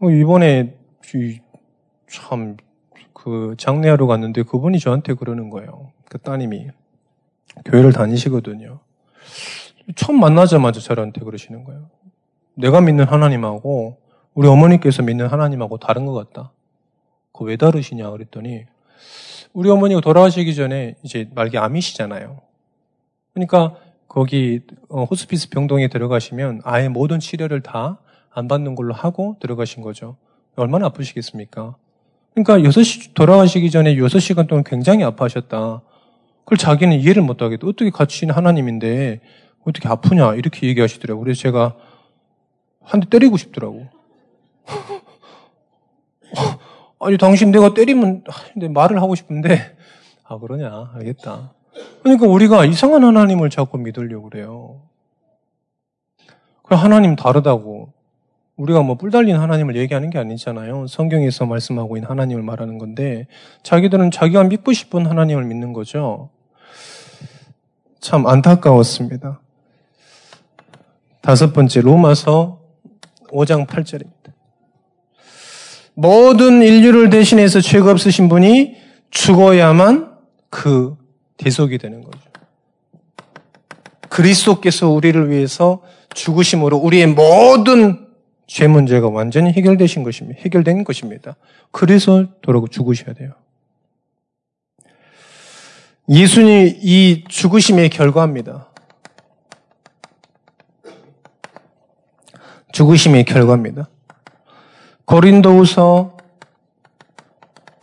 어, 0.00 0.10
이번에 0.10 0.81
참 2.06 2.56
그 3.22 3.54
장례하러 3.56 4.06
갔는데 4.06 4.42
그분이 4.42 4.80
저한테 4.80 5.14
그러는 5.14 5.48
거예요. 5.48 5.92
그 6.08 6.18
따님이 6.18 6.70
교회를 7.64 7.92
다니시거든요. 7.92 8.80
처음 9.94 10.18
만나자마자 10.18 10.80
저한테 10.80 11.20
그러시는 11.20 11.62
거예요. 11.62 11.88
내가 12.54 12.80
믿는 12.80 13.04
하나님하고 13.04 13.98
우리 14.34 14.48
어머니께서 14.48 15.04
믿는 15.04 15.28
하나님하고 15.28 15.78
다른 15.78 16.04
것 16.04 16.14
같다. 16.14 16.50
그왜 17.32 17.56
다르시냐 17.56 18.10
그랬더니 18.10 18.64
우리 19.52 19.70
어머니가 19.70 20.00
돌아가시기 20.00 20.54
전에 20.56 20.96
이제 21.04 21.28
말기 21.34 21.58
암이시잖아요. 21.58 22.40
그러니까 23.34 23.76
거기 24.08 24.60
어, 24.88 25.04
호스피스 25.04 25.50
병동에 25.50 25.88
들어가시면 25.88 26.62
아예 26.64 26.88
모든 26.88 27.20
치료를 27.20 27.62
다 27.62 27.98
안 28.34 28.48
받는 28.48 28.74
걸로 28.74 28.94
하고 28.94 29.36
들어가신 29.40 29.82
거죠. 29.82 30.16
얼마나 30.56 30.86
아프시겠습니까? 30.86 31.76
그러니까 32.34 32.70
6시 32.70 33.14
돌아가시기 33.14 33.70
전에 33.70 33.94
6시간 33.96 34.48
동안 34.48 34.64
굉장히 34.64 35.04
아파하셨다. 35.04 35.82
그걸 36.44 36.58
자기는 36.58 36.96
이해를 36.98 37.22
못 37.22 37.42
하겠다. 37.42 37.66
어떻게 37.66 37.90
있는 38.22 38.34
하나님인데 38.34 39.20
어떻게 39.64 39.88
아프냐 39.88 40.34
이렇게 40.34 40.66
얘기하시더라고요. 40.68 41.24
그래서 41.24 41.40
제가 41.40 41.76
한 42.82 43.00
대 43.00 43.08
때리고 43.08 43.36
싶더라고. 43.36 43.86
아니 47.00 47.18
당신 47.18 47.50
내가 47.50 47.74
때리면 47.74 48.24
내 48.56 48.68
말을 48.68 49.00
하고 49.02 49.14
싶은데 49.14 49.76
아 50.24 50.38
그러냐 50.38 50.92
알겠다. 50.94 51.52
그러니까 52.02 52.26
우리가 52.26 52.64
이상한 52.64 53.04
하나님을 53.04 53.50
자꾸 53.50 53.78
믿으려고 53.78 54.30
그래요. 54.30 54.80
그 56.62 56.74
하나님 56.74 57.16
다르다고 57.16 57.92
우리가 58.62 58.82
뭐 58.82 58.94
뿔 58.94 59.10
달린 59.10 59.36
하나님을 59.36 59.74
얘기하는 59.76 60.10
게 60.10 60.18
아니잖아요. 60.18 60.86
성경에서 60.86 61.46
말씀하고 61.46 61.96
있는 61.96 62.08
하나님을 62.08 62.44
말하는 62.44 62.78
건데 62.78 63.26
자기들은 63.64 64.12
자기가 64.12 64.44
믿고 64.44 64.72
싶은 64.72 65.06
하나님을 65.06 65.44
믿는 65.44 65.72
거죠. 65.72 66.30
참 68.00 68.26
안타까웠습니다. 68.26 69.40
다섯 71.20 71.52
번째 71.52 71.80
로마서 71.80 72.60
5장 73.30 73.66
8절입니다. 73.66 74.32
모든 75.94 76.62
인류를 76.62 77.10
대신해서 77.10 77.60
죄가 77.60 77.90
없으신 77.90 78.28
분이 78.28 78.76
죽어야만 79.10 80.12
그 80.50 80.96
대속이 81.36 81.78
되는 81.78 82.02
거죠. 82.02 82.20
그리스도께서 84.08 84.88
우리를 84.88 85.30
위해서 85.30 85.82
죽으심으로 86.14 86.76
우리의 86.76 87.08
모든 87.08 88.11
죄 88.52 88.66
문제가 88.66 89.08
완전히 89.08 89.50
해결되신 89.50 90.02
것입니다. 90.02 90.38
해결된 90.42 90.84
것입니다. 90.84 91.36
그래서 91.70 92.26
돌아고 92.42 92.68
죽으셔야 92.68 93.14
돼요. 93.14 93.32
예수님 96.06 96.76
이 96.82 97.24
죽으심의 97.26 97.88
결과입니다. 97.88 98.68
죽으심의 102.72 103.24
결과입니다. 103.24 103.88
고린도후서 105.06 106.18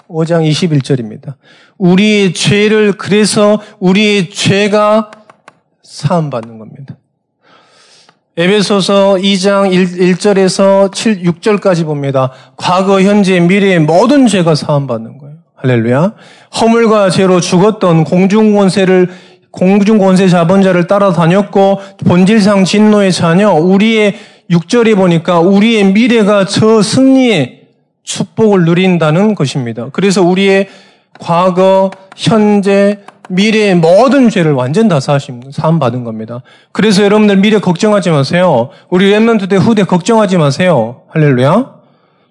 5장 0.07 0.47
21절입니다. 0.47 1.33
우리의 1.79 2.35
죄를 2.35 2.91
그래서 2.93 3.59
우리의 3.79 4.29
죄가 4.29 5.09
사함 5.81 6.29
받는 6.29 6.59
겁니다. 6.59 6.98
에베소서 8.39 9.15
2장 9.15 9.69
1, 9.73 10.15
절에서 10.15 10.91
7, 10.91 11.23
6절까지 11.23 11.83
봅니다. 11.83 12.31
과거, 12.55 13.01
현재, 13.01 13.37
미래의 13.41 13.79
모든 13.79 14.27
죄가 14.27 14.55
사함 14.55 14.87
받는 14.87 15.17
거예요. 15.17 15.35
할렐루야. 15.55 16.13
허물과 16.61 17.09
죄로 17.09 17.41
죽었던 17.41 18.05
공중권세를 18.05 19.09
공중권세 19.51 20.29
자본자를 20.29 20.87
따라다녔고 20.87 21.81
본질상 22.05 22.63
진노의 22.63 23.11
자녀 23.11 23.51
우리의 23.51 24.15
6절에 24.49 24.95
보니까 24.95 25.41
우리의 25.41 25.91
미래가 25.91 26.45
저 26.45 26.81
승리의 26.81 27.63
축복을 28.03 28.63
누린다는 28.63 29.35
것입니다. 29.35 29.89
그래서 29.91 30.23
우리의 30.23 30.69
과거, 31.19 31.91
현재, 32.15 32.99
미래의 33.29 33.75
모든 33.75 34.29
죄를 34.29 34.53
완전 34.53 34.87
다 34.87 34.99
사하심, 34.99 35.51
사함 35.51 35.79
받은 35.79 36.03
겁니다. 36.03 36.41
그래서 36.71 37.03
여러분들 37.03 37.37
미래 37.37 37.59
걱정하지 37.59 38.09
마세요. 38.09 38.69
우리 38.89 39.11
랩런트 39.11 39.49
때 39.49 39.55
후대 39.55 39.83
걱정하지 39.83 40.37
마세요. 40.37 41.03
할렐루야. 41.09 41.79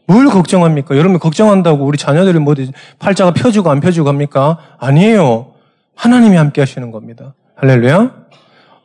뭘 0.06 0.26
걱정합니까? 0.26 0.96
여러분 0.96 1.18
걱정한다고 1.18 1.84
우리 1.84 1.98
자녀들이 1.98 2.38
뭐 2.38 2.54
팔자가 2.98 3.32
펴지고 3.32 3.70
안 3.70 3.80
펴지고 3.80 4.08
합니까? 4.08 4.58
아니에요. 4.78 5.52
하나님이 5.94 6.36
함께 6.36 6.60
하시는 6.60 6.90
겁니다. 6.90 7.34
할렐루야. 7.56 8.12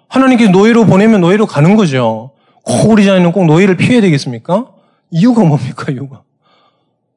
하나님께 0.10 0.50
노예로 0.50 0.86
보내면 0.86 1.22
노예로 1.22 1.46
가는 1.48 1.76
거죠. 1.76 2.32
꼭 2.64 2.92
우리 2.92 3.06
자녀는 3.06 3.32
꼭 3.32 3.46
노예를 3.46 3.78
피해야 3.78 4.02
되겠습니까? 4.02 4.68
이유가 5.12 5.44
뭡니까, 5.44 5.92
이유가? 5.92 6.22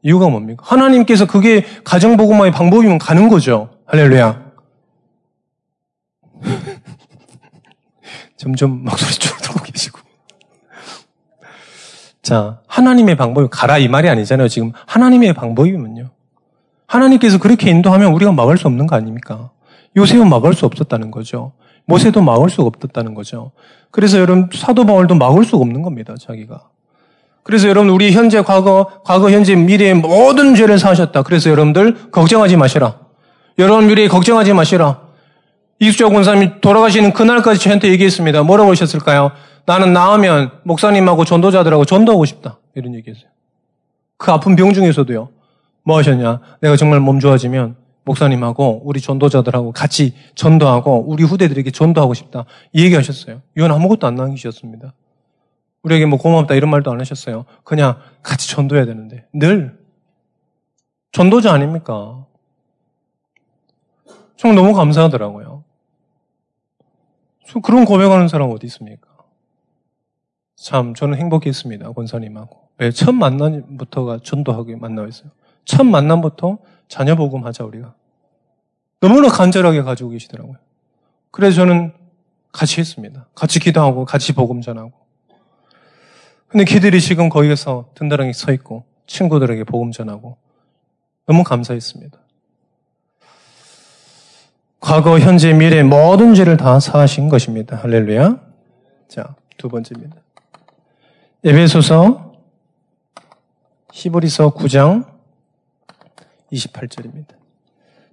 이유가 0.03 0.29
뭡니까? 0.29 0.63
하나님께서 0.67 1.27
그게 1.27 1.65
가정복음화의 1.85 2.53
방법이면 2.53 2.99
가는 2.99 3.29
거죠. 3.29 3.71
할렐루야. 3.87 4.46
점점 8.37 8.85
목소리 8.85 9.13
줄어들고 9.13 9.63
계시고. 9.65 10.01
자, 12.23 12.61
하나님의 12.67 13.17
방법이 13.17 13.49
가라 13.51 13.79
이 13.79 13.89
말이 13.89 14.09
아니잖아요. 14.09 14.49
지금 14.49 14.73
하나님의 14.87 15.33
방법이면요. 15.35 16.11
하나님께서 16.87 17.39
그렇게 17.39 17.71
인도하면 17.71 18.13
우리가 18.13 18.33
막을 18.33 18.59
수 18.59 18.67
없는 18.67 18.87
거 18.87 18.97
아닙니까? 18.97 19.51
요셉은 19.97 20.29
막을 20.29 20.55
수 20.55 20.67
없었다는 20.67 21.11
거죠. 21.11 21.53
모세도 21.87 22.21
막을 22.23 22.51
수 22.51 22.63
없었다는 22.63 23.15
거죠. 23.15 23.53
그래서 23.91 24.19
여러분 24.19 24.51
사도 24.53 24.85
바울도 24.85 25.15
막을 25.15 25.45
수 25.45 25.57
없는 25.57 25.83
겁니다. 25.83 26.15
자기가. 26.21 26.69
그래서 27.43 27.69
여러분 27.69 27.91
우리 27.91 28.11
현재 28.11 28.43
과거 28.43 28.91
과거 29.05 29.31
현재 29.31 29.55
미래의 29.55 29.95
모든 29.95 30.57
죄를 30.57 30.79
사하셨다. 30.79 31.23
그래서 31.23 31.49
여러분들 31.49 32.11
걱정하지 32.11 32.57
마시라. 32.57 32.99
여러분 33.59 33.87
미래에 33.87 34.09
걱정하지 34.09 34.53
마시라. 34.53 35.06
이수자 35.79 36.09
권사님이 36.09 36.61
돌아가시는 36.61 37.13
그날까지 37.13 37.61
저한테 37.61 37.89
얘기했습니다. 37.89 38.43
뭐라고 38.43 38.71
하셨을까요? 38.71 39.33
나는 39.67 39.93
나으면 39.93 40.51
목사님하고 40.65 41.25
전도자들하고 41.25 41.85
전도하고 41.85 42.25
싶다. 42.25 42.59
이런 42.75 42.95
얘기했어요. 42.95 43.29
그 44.17 44.31
아픈 44.31 44.57
병 44.57 44.73
중에서도요. 44.73 45.29
뭐 45.85 45.99
하셨냐? 45.99 46.41
내가 46.61 46.77
정말 46.77 47.01
몸 47.01 47.21
좋아지면 47.21 47.77
목사님하고 48.05 48.83
우리 48.85 49.01
전도자들하고 49.01 49.73
같이 49.73 50.15
전도하고 50.35 51.05
우리 51.09 51.25
후대들에게 51.25 51.71
전도하고 51.73 52.15
싶다. 52.15 52.45
이 52.73 52.85
얘기 52.85 52.95
하셨어요. 52.95 53.43
이건 53.57 53.73
아무것도 53.73 54.07
안 54.07 54.15
남기셨습니다. 54.15 54.95
우리에게 55.83 56.07
뭐 56.07 56.19
고맙다 56.19 56.55
이런 56.55 56.71
말도 56.71 56.91
안 56.91 57.01
하셨어요. 57.01 57.45
그냥 57.65 57.99
같이 58.23 58.49
전도해야 58.49 58.87
되는데. 58.87 59.27
늘. 59.33 59.79
전도자 61.13 61.53
아닙니까? 61.53 62.25
정말 64.37 64.57
너무 64.57 64.75
감사하더라고요. 64.75 65.56
그런 67.63 67.85
고백하는 67.85 68.29
사람 68.29 68.51
어디 68.51 68.67
있습니까? 68.67 69.09
참 70.57 70.95
저는 70.95 71.19
행복했습니다. 71.19 71.93
권사님하고. 71.93 72.69
왜? 72.79 72.91
첫 72.91 73.13
만남부터가 73.13 74.21
전도하게 74.23 74.77
만나있어요. 74.77 75.31
첫 75.65 75.85
만남부터 75.85 76.59
자녀 76.89 77.15
복음 77.15 77.45
하자 77.45 77.65
우리가. 77.65 77.95
너무나 79.01 79.29
간절하게 79.29 79.83
가지고 79.83 80.11
계시더라고요. 80.11 80.57
그래서 81.31 81.57
저는 81.57 81.93
같이 82.53 82.81
했습니다. 82.81 83.29
같이 83.35 83.61
기도하고 83.61 84.05
같이 84.05 84.33
복음 84.33 84.61
전하고. 84.61 84.93
근데 86.49 86.65
걔들이 86.65 87.01
지금 87.01 87.29
거기에서 87.29 87.91
든든하게 87.95 88.33
서 88.33 88.53
있고 88.53 88.85
친구들에게 89.07 89.65
복음 89.65 89.93
전하고 89.93 90.39
너무 91.27 91.45
감사했습니다. 91.45 92.19
과거, 94.87 95.19
현재, 95.19 95.53
미래 95.53 95.83
모든 95.83 96.33
죄를 96.33 96.57
다 96.57 96.79
사하신 96.79 97.29
것입니다. 97.29 97.77
할렐루야. 97.77 98.39
자, 99.09 99.35
두 99.57 99.69
번째입니다. 99.69 100.15
에베소서 101.43 102.35
히브리서 103.93 104.55
9장 104.55 105.05
28절입니다. 106.53 107.31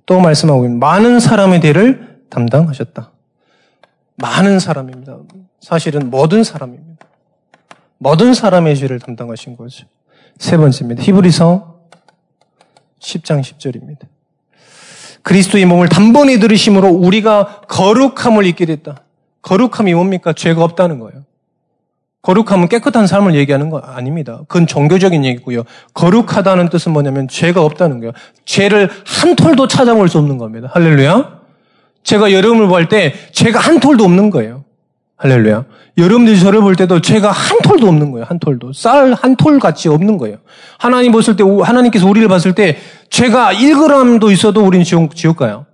또 0.08 0.20
말씀하고 0.20 0.66
있는 0.66 0.80
많은 0.80 1.20
사람의 1.20 1.60
대를 1.60 2.24
담당하셨다. 2.32 3.12
많은 4.16 4.58
사람입니다. 4.58 5.20
사실은 5.60 6.10
모든 6.10 6.44
사람입니다. 6.44 7.06
모든 8.00 8.34
사람의 8.34 8.78
죄를 8.78 8.98
담당하신 8.98 9.58
거죠. 9.58 9.86
세 10.40 10.58
번째입니다. 10.58 11.04
히브리서 11.04 11.82
10장 12.98 13.42
10절입니다. 13.42 14.13
그리스도의 15.24 15.66
몸을 15.66 15.90
단번에 15.90 16.40
들으심으로 16.40 16.90
우리가 16.90 17.62
거룩함을 17.68 18.46
잊게 18.46 18.66
됐다. 18.66 18.98
거룩함이 19.42 19.94
뭡니까? 19.94 20.34
죄가 20.34 20.64
없다는 20.64 21.00
거예요. 21.00 21.24
거룩함은 22.22 22.70
깨끗한 22.70 23.06
삶을 23.08 23.36
얘기하는 23.36 23.70
거 23.70 23.80
아닙니다. 23.80 24.40
그건 24.48 24.66
종교적인 24.66 25.26
얘기고요. 25.26 25.64
거룩하다는 25.94 26.70
뜻은 26.70 26.94
뭐냐면 26.94 27.28
죄가 27.28 27.62
없다는 27.62 28.00
거예요. 28.00 28.14
죄를 28.46 28.90
한 29.06 29.36
톨도 29.36 29.68
찾아볼 29.68 30.08
수 30.08 30.20
없는 30.20 30.38
겁니다. 30.38 30.70
할렐루야. 30.74 31.42
제가 32.04 32.32
여러분을 32.32 32.68
볼 32.68 32.88
때 32.88 33.14
죄가 33.34 33.60
한 33.60 33.80
톨도 33.80 34.06
없는 34.06 34.30
거예요. 34.30 34.64
할렐루야. 35.18 35.66
여러분들이 35.98 36.40
저를 36.40 36.62
볼 36.62 36.76
때도 36.76 37.00
죄가 37.00 37.32
한 37.32 37.60
톨도 37.64 37.88
없는 37.88 38.12
거예요. 38.12 38.26
한 38.26 38.40
톨도. 38.40 38.74
쌀 38.74 39.14
한 39.14 39.36
톨 39.36 39.60
같이 39.60 39.88
없는 39.88 40.18
거예요. 40.18 40.38
하나님 40.80 41.12
봤을 41.12 41.36
때, 41.36 41.44
하나님께서 41.44 42.08
우리를 42.08 42.28
봤을 42.28 42.54
때 42.54 42.78
죄가 43.10 43.54
1g도 43.54 44.32
있어도 44.32 44.66
우리는 44.66 44.84
지옥, 44.84 45.16
지옥 45.16 45.38
가요. 45.38 45.66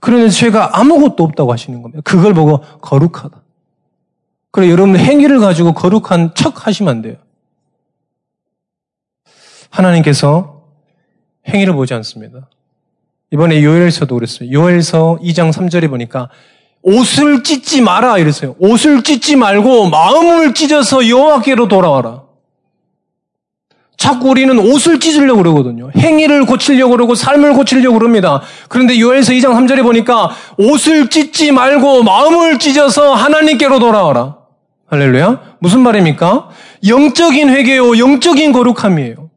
그런데 0.00 0.28
죄가 0.30 0.78
아무것도 0.78 1.22
없다고 1.22 1.52
하시는 1.52 1.82
겁니다. 1.82 2.02
그걸 2.04 2.34
보고 2.34 2.60
거룩하다. 2.80 3.42
그래 4.50 4.70
여러분 4.70 4.96
행위를 4.96 5.38
가지고 5.40 5.72
거룩한 5.72 6.32
척 6.34 6.66
하시면 6.66 6.90
안 6.90 7.02
돼요. 7.02 7.16
하나님께서 9.70 10.62
행위를 11.48 11.74
보지 11.74 11.92
않습니다. 11.94 12.48
이번에 13.30 13.62
요엘서도 13.62 14.14
그랬어요. 14.14 14.50
요엘서 14.50 15.18
2장 15.22 15.52
3절에 15.52 15.90
보니까 15.90 16.30
옷을 16.86 17.42
찢지 17.42 17.80
마라 17.80 18.18
이랬어요. 18.18 18.54
옷을 18.60 19.02
찢지 19.02 19.34
말고 19.34 19.90
마음을 19.90 20.54
찢어서 20.54 21.08
여호와께로 21.08 21.66
돌아와라. 21.66 22.22
자꾸 23.96 24.28
우리는 24.28 24.56
옷을 24.56 25.00
찢으려고 25.00 25.42
그러거든요. 25.42 25.90
행위를 25.96 26.46
고치려고 26.46 26.92
그러고 26.92 27.16
삶을 27.16 27.54
고치려고 27.54 27.98
그럽니다. 27.98 28.40
그런데 28.68 29.00
요엘서 29.00 29.32
2장 29.32 29.54
3절에 29.54 29.82
보니까 29.82 30.30
옷을 30.58 31.08
찢지 31.08 31.50
말고 31.50 32.04
마음을 32.04 32.60
찢어서 32.60 33.14
하나님께로 33.14 33.80
돌아와라. 33.80 34.36
할렐루야. 34.86 35.56
무슨 35.58 35.80
말입니까? 35.80 36.50
영적인 36.86 37.48
회개요, 37.48 37.98
영적인 37.98 38.52
거룩함이에요. 38.52 39.30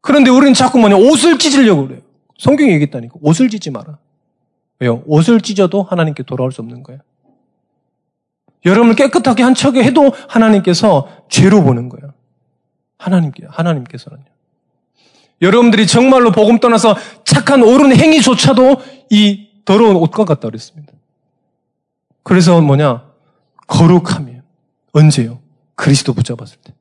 그런데 0.00 0.30
우리는 0.30 0.54
자꾸 0.54 0.78
뭐냐, 0.78 0.96
옷을 0.96 1.38
찢으려고 1.38 1.88
그래요. 1.88 2.00
성경이 2.38 2.72
얘기했다니까. 2.72 3.16
옷을 3.20 3.50
찢지 3.50 3.70
마라. 3.70 3.98
왜요? 4.80 5.02
옷을 5.06 5.40
찢어도 5.40 5.82
하나님께 5.82 6.24
돌아올 6.24 6.52
수 6.52 6.60
없는 6.62 6.82
거예요. 6.82 7.00
여러분을 8.64 8.96
깨끗하게 8.96 9.42
한 9.42 9.54
척에 9.54 9.82
해도 9.82 10.12
하나님께서 10.28 11.08
죄로 11.28 11.62
보는 11.62 11.88
거예요. 11.88 12.14
하나님께, 12.98 13.46
하나님께서는요. 13.48 14.24
여러분들이 15.42 15.86
정말로 15.86 16.32
복음 16.32 16.58
떠나서 16.58 16.96
착한 17.24 17.62
옳은 17.62 17.94
행위조차도 17.94 18.80
이 19.10 19.48
더러운 19.64 19.96
옷과 19.96 20.24
같다 20.24 20.48
그랬습니다. 20.48 20.92
그래서 22.22 22.60
뭐냐, 22.60 23.04
거룩하면 23.66 24.42
언제요? 24.92 25.40
그리스도 25.74 26.14
붙잡았을 26.14 26.56
때. 26.64 26.72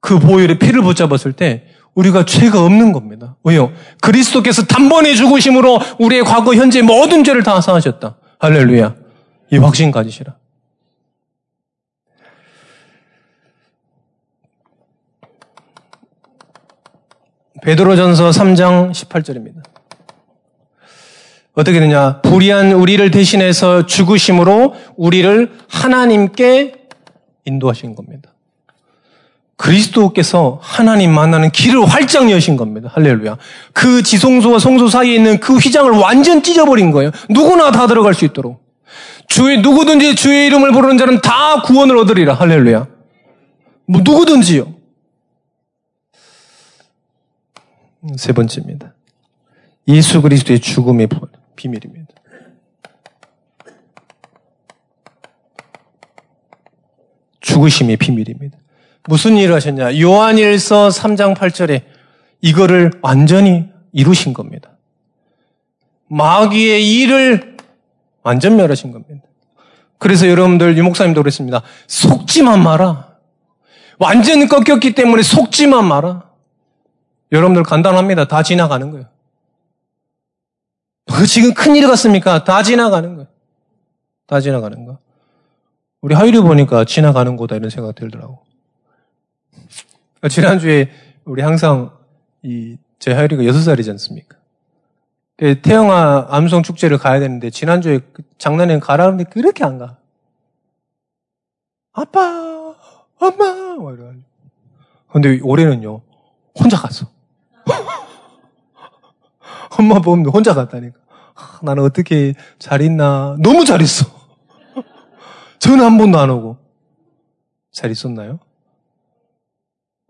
그 0.00 0.18
보혈의 0.18 0.58
피를 0.58 0.82
붙잡았을 0.82 1.32
때 1.32 1.66
우리가 1.94 2.24
죄가 2.24 2.64
없는 2.64 2.92
겁니다. 2.92 3.36
왜요? 3.44 3.72
그리스도께서 4.00 4.64
단번에 4.64 5.14
죽으심으로 5.14 5.78
우리의 5.98 6.24
과거, 6.24 6.54
현재 6.54 6.82
모든 6.82 7.22
죄를 7.24 7.42
다 7.42 7.60
사하셨다. 7.60 8.16
할렐루야. 8.38 8.94
이 9.52 9.58
확신 9.58 9.90
가지시라. 9.90 10.36
베드로전서 17.62 18.30
3장 18.30 18.90
18절입니다. 18.90 19.62
어떻게 21.54 21.78
되냐? 21.80 22.20
불의한 22.20 22.72
우리를 22.72 23.10
대신해서 23.10 23.86
죽으심으로 23.86 24.74
우리를 24.96 25.52
하나님께 25.68 26.74
인도하신 27.44 27.94
겁니다. 27.94 28.33
그리스도께서 29.56 30.58
하나님 30.60 31.12
만나는 31.12 31.50
길을 31.50 31.84
활짝 31.86 32.30
여신 32.30 32.56
겁니다. 32.56 32.90
할렐루야. 32.92 33.38
그 33.72 34.02
지성소와 34.02 34.58
성소 34.58 34.88
사이에 34.88 35.14
있는 35.14 35.38
그 35.38 35.56
휘장을 35.56 35.90
완전 35.92 36.42
찢어버린 36.42 36.90
거예요. 36.90 37.10
누구나 37.30 37.70
다 37.70 37.86
들어갈 37.86 38.14
수 38.14 38.24
있도록. 38.24 38.64
주의, 39.28 39.60
누구든지 39.60 40.16
주의 40.16 40.46
이름을 40.46 40.72
부르는 40.72 40.98
자는 40.98 41.20
다 41.20 41.62
구원을 41.62 41.96
얻으리라. 41.98 42.34
할렐루야. 42.34 42.86
뭐, 43.86 44.00
누구든지요. 44.04 44.74
세 48.16 48.32
번째입니다. 48.32 48.94
예수 49.88 50.20
그리스도의 50.20 50.60
죽음의 50.60 51.08
비밀입니다. 51.56 52.08
죽으심의 57.40 57.96
비밀입니다. 57.98 58.58
무슨 59.06 59.36
일을 59.36 59.54
하셨냐? 59.54 60.00
요한일서 60.00 60.88
3장 60.88 61.36
8절에 61.36 61.82
이거를 62.40 62.92
완전히 63.02 63.68
이루신 63.92 64.32
겁니다. 64.32 64.70
마귀의 66.08 66.96
일을 67.00 67.56
완전 68.22 68.56
멸하신 68.56 68.92
겁니다. 68.92 69.26
그래서 69.98 70.28
여러분들 70.28 70.76
유목사님도 70.76 71.22
그랬습니다. 71.22 71.62
속지만 71.86 72.62
마라. 72.62 73.14
완전히 73.98 74.46
꺾였기 74.46 74.94
때문에 74.94 75.22
속지만 75.22 75.86
마라. 75.86 76.30
여러분들 77.32 77.62
간단합니다. 77.62 78.26
다 78.26 78.42
지나가는 78.42 78.90
거예요. 78.90 79.06
그 81.12 81.26
지금 81.26 81.54
큰일 81.54 81.86
같습니까? 81.88 82.44
다 82.44 82.62
지나가는 82.62 83.14
거예요. 83.14 83.28
다 84.26 84.40
지나가는 84.40 84.84
거. 84.84 84.98
우리 86.00 86.14
하율이 86.14 86.40
보니까 86.40 86.84
지나가는 86.84 87.36
거다 87.36 87.56
이런 87.56 87.70
생각 87.70 87.94
들더라고. 87.94 88.44
지난주에 90.28 90.90
우리 91.24 91.42
항상 91.42 91.90
이, 92.42 92.76
제 92.98 93.12
하율이가 93.12 93.44
여섯 93.44 93.60
살이지 93.60 93.90
않습니까? 93.90 94.36
그 95.36 95.60
태영아 95.60 96.28
암송 96.30 96.62
축제를 96.62 96.98
가야 96.98 97.20
되는데 97.20 97.50
지난주에 97.50 98.00
그 98.12 98.22
장난에 98.38 98.78
가라는데 98.78 99.24
그렇게 99.24 99.64
안 99.64 99.78
가. 99.78 99.98
아빠, 101.92 102.74
엄마, 103.18 103.74
뭐 103.76 103.94
이래. 103.94 104.12
근데 105.10 105.40
올해는요, 105.42 106.02
혼자 106.58 106.76
갔어. 106.76 107.06
엄마 109.78 110.00
보면 110.00 110.26
혼자 110.26 110.54
갔다니까. 110.54 110.98
아, 111.34 111.58
나는 111.62 111.82
어떻게 111.82 112.34
잘 112.58 112.82
있나. 112.82 113.36
너무 113.40 113.64
잘 113.64 113.82
있어. 113.82 114.06
전화 115.58 115.86
한 115.86 115.98
번도 115.98 116.18
안 116.18 116.30
오고. 116.30 116.58
잘 117.72 117.90
있었나요? 117.90 118.38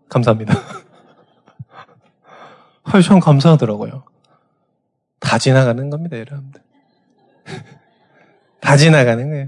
감사합니다. 0.09 0.53
아, 2.83 3.01
참 3.01 3.19
감사하더라고요. 3.19 4.03
다 5.19 5.37
지나가는 5.37 5.89
겁니다, 5.89 6.17
여러분들. 6.17 6.61
다 8.59 8.77
지나가는 8.77 9.29
거예요. 9.29 9.47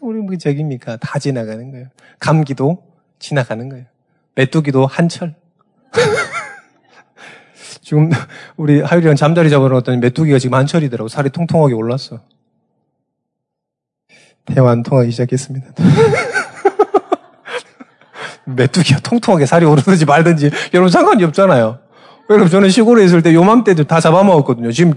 우리 0.00 0.18
뭐 0.18 0.36
저깁니까? 0.36 0.96
다 0.96 1.18
지나가는 1.18 1.70
거예요. 1.70 1.86
감기도 2.18 2.82
지나가는 3.18 3.68
거예요. 3.68 3.86
메뚜기도 4.34 4.86
한철. 4.86 5.34
지금 7.82 8.10
우리 8.56 8.80
하율이랑 8.80 9.16
잠자리 9.16 9.50
잡아놓았더니 9.50 9.98
메뚜기가 9.98 10.38
지금 10.38 10.58
한철이더라고. 10.58 11.08
살이 11.08 11.30
통통하게 11.30 11.74
올랐어. 11.74 12.20
대화 14.46 14.70
안 14.70 14.82
통하기 14.82 15.10
시작했습니다. 15.10 15.72
메뚜기가 18.44 19.00
통통하게 19.00 19.46
살이 19.46 19.64
오르든지 19.66 20.04
말든지 20.04 20.50
여러분 20.74 20.90
상관이 20.90 21.24
없잖아요. 21.24 21.78
여러분 22.30 22.48
저는 22.48 22.70
시골에 22.70 23.04
있을 23.04 23.22
때 23.22 23.34
요맘때도 23.34 23.84
다 23.84 24.00
잡아먹었거든요. 24.00 24.70
지금 24.72 24.94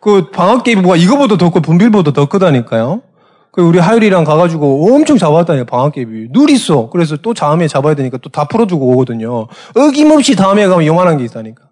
그 0.00 0.30
방학개비가 0.30 0.96
이거보다 0.96 1.36
더 1.36 1.50
크, 1.50 1.60
분빌보다 1.60 2.12
더 2.12 2.26
크다니까요. 2.26 3.02
그 3.50 3.62
우리 3.62 3.78
하율이랑 3.80 4.22
가가지고 4.24 4.94
엄청 4.94 5.18
잡았다니까 5.18 5.66
방학개비. 5.66 6.28
늘 6.32 6.50
있어. 6.50 6.88
그래서 6.90 7.16
또 7.16 7.34
다음에 7.34 7.66
잡아야 7.66 7.94
되니까 7.94 8.18
또 8.18 8.30
다 8.30 8.46
풀어주고 8.46 8.90
오거든요. 8.92 9.48
어김없이 9.74 10.36
다음에 10.36 10.66
가면 10.68 10.86
요만한 10.86 11.16
게 11.16 11.24
있다니까. 11.24 11.64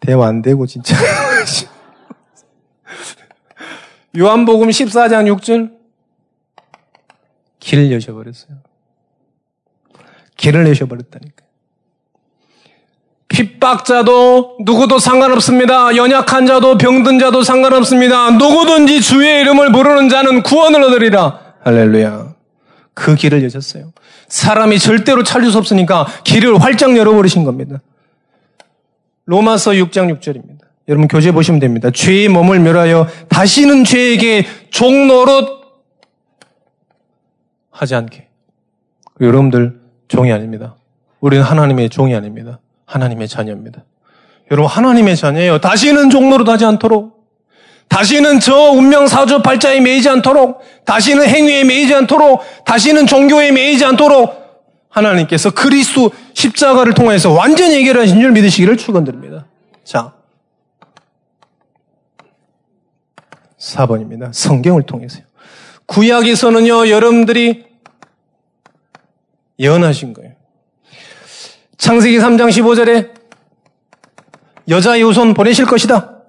대화 0.00 0.26
안 0.28 0.40
되고 0.40 0.66
진짜. 0.66 0.96
요한복음 4.16 4.68
14장 4.70 5.30
6절 5.36 5.72
길을 7.60 7.92
여셔버렸어요. 7.92 8.65
길을 10.36 10.64
내셔버렸다니까. 10.64 11.44
핍박자도 13.28 14.58
누구도 14.60 14.98
상관없습니다. 14.98 15.96
연약한 15.96 16.46
자도 16.46 16.78
병든 16.78 17.18
자도 17.18 17.42
상관없습니다. 17.42 18.30
누구든지 18.30 19.00
주의 19.00 19.40
이름을 19.42 19.72
부르는 19.72 20.08
자는 20.08 20.42
구원을 20.42 20.82
얻으리라. 20.84 21.54
할렐루야. 21.64 22.34
그 22.94 23.14
길을 23.14 23.42
여셨어요. 23.44 23.92
사람이 24.28 24.78
절대로 24.78 25.22
찾을 25.22 25.50
수 25.50 25.58
없으니까 25.58 26.06
길을 26.24 26.62
활짝 26.62 26.96
열어버리신 26.96 27.44
겁니다. 27.44 27.80
로마서 29.26 29.72
6장 29.72 30.18
6절입니다. 30.18 30.60
여러분 30.88 31.08
교재 31.08 31.32
보시면 31.32 31.58
됩니다. 31.60 31.90
죄의 31.90 32.28
몸을 32.28 32.60
멸하여 32.60 33.08
다시는 33.28 33.84
죄에게 33.84 34.46
종노릇 34.70 35.48
하지 37.70 37.94
않게. 37.96 38.28
여러분들 39.20 39.85
종이 40.08 40.32
아닙니다. 40.32 40.76
우리는 41.20 41.44
하나님의 41.44 41.90
종이 41.90 42.14
아닙니다. 42.14 42.60
하나님의 42.84 43.28
자녀입니다. 43.28 43.84
여러분 44.50 44.70
하나님의 44.70 45.16
자녀예요. 45.16 45.58
다시는 45.58 46.10
종노릇 46.10 46.48
하지 46.48 46.64
않도록 46.64 47.16
다시는 47.88 48.40
저 48.40 48.54
운명 48.72 49.06
사주 49.06 49.42
팔자에 49.42 49.80
매이지 49.80 50.08
않도록 50.08 50.60
다시는 50.84 51.26
행위에 51.28 51.64
매이지 51.64 51.94
않도록 51.94 52.42
다시는 52.64 53.06
종교에 53.06 53.52
매이지 53.52 53.84
않도록 53.84 54.46
하나님께서 54.88 55.50
그리스도 55.50 56.10
십자가를 56.34 56.94
통해서 56.94 57.30
완전히 57.32 57.76
해결하신 57.76 58.20
줄 58.20 58.32
믿으시기를 58.32 58.76
축원드립니다. 58.76 59.46
자, 59.84 60.14
4번입니다. 63.58 64.32
성경을 64.32 64.82
통해서요. 64.84 65.24
구약에서는요, 65.86 66.88
여러분들이 66.88 67.66
예언하신 69.58 70.12
거예요. 70.14 70.32
창세기 71.78 72.18
3장 72.18 72.50
15절에 72.50 73.14
여자의 74.68 75.02
후손 75.02 75.34
보내실 75.34 75.66
것이다. 75.66 76.22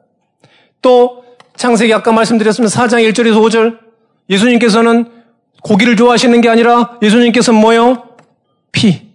또 0.82 1.26
창세기 1.56 1.94
아까 1.94 2.12
말씀드렸으면 2.12 2.70
4장 2.70 3.10
1절에서 3.10 3.42
5절 3.42 3.80
예수님께서는 4.30 5.12
고기를 5.64 5.96
좋아하시는 5.96 6.40
게 6.42 6.50
아니라 6.50 6.98
예수님께서는 7.02 7.60
뭐요? 7.60 8.10
피. 8.72 9.08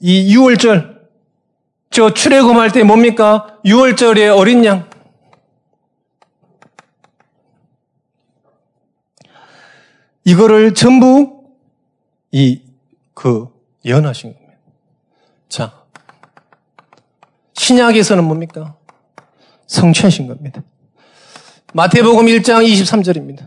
이 0.00 0.36
6월절, 0.36 0.96
저 1.90 2.12
출애굽할 2.12 2.70
때 2.72 2.82
뭡니까? 2.82 3.58
6월절에 3.64 4.36
어린 4.36 4.64
양. 4.64 4.88
이거를 10.26 10.74
전부 10.74 11.44
이, 12.32 12.60
그, 13.14 13.48
예언하신 13.84 14.34
겁니다. 14.34 14.58
자. 15.48 15.72
신약에서는 17.54 18.24
뭡니까? 18.24 18.74
성취하신 19.68 20.26
겁니다. 20.26 20.62
마태복음 21.74 22.26
1장 22.26 22.66
23절입니다. 22.66 23.46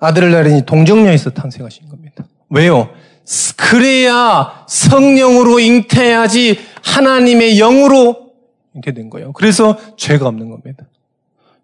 아들을 0.00 0.30
낳으니 0.32 0.64
동정녀에서 0.64 1.30
탄생하신 1.30 1.90
겁니다. 1.90 2.24
왜요? 2.48 2.94
그래야 3.56 4.64
성령으로 4.68 5.60
잉태해야지 5.60 6.58
하나님의 6.82 7.56
영으로 7.58 8.32
잉태된 8.74 9.10
거예요. 9.10 9.32
그래서 9.34 9.78
죄가 9.98 10.26
없는 10.28 10.48
겁니다. 10.48 10.86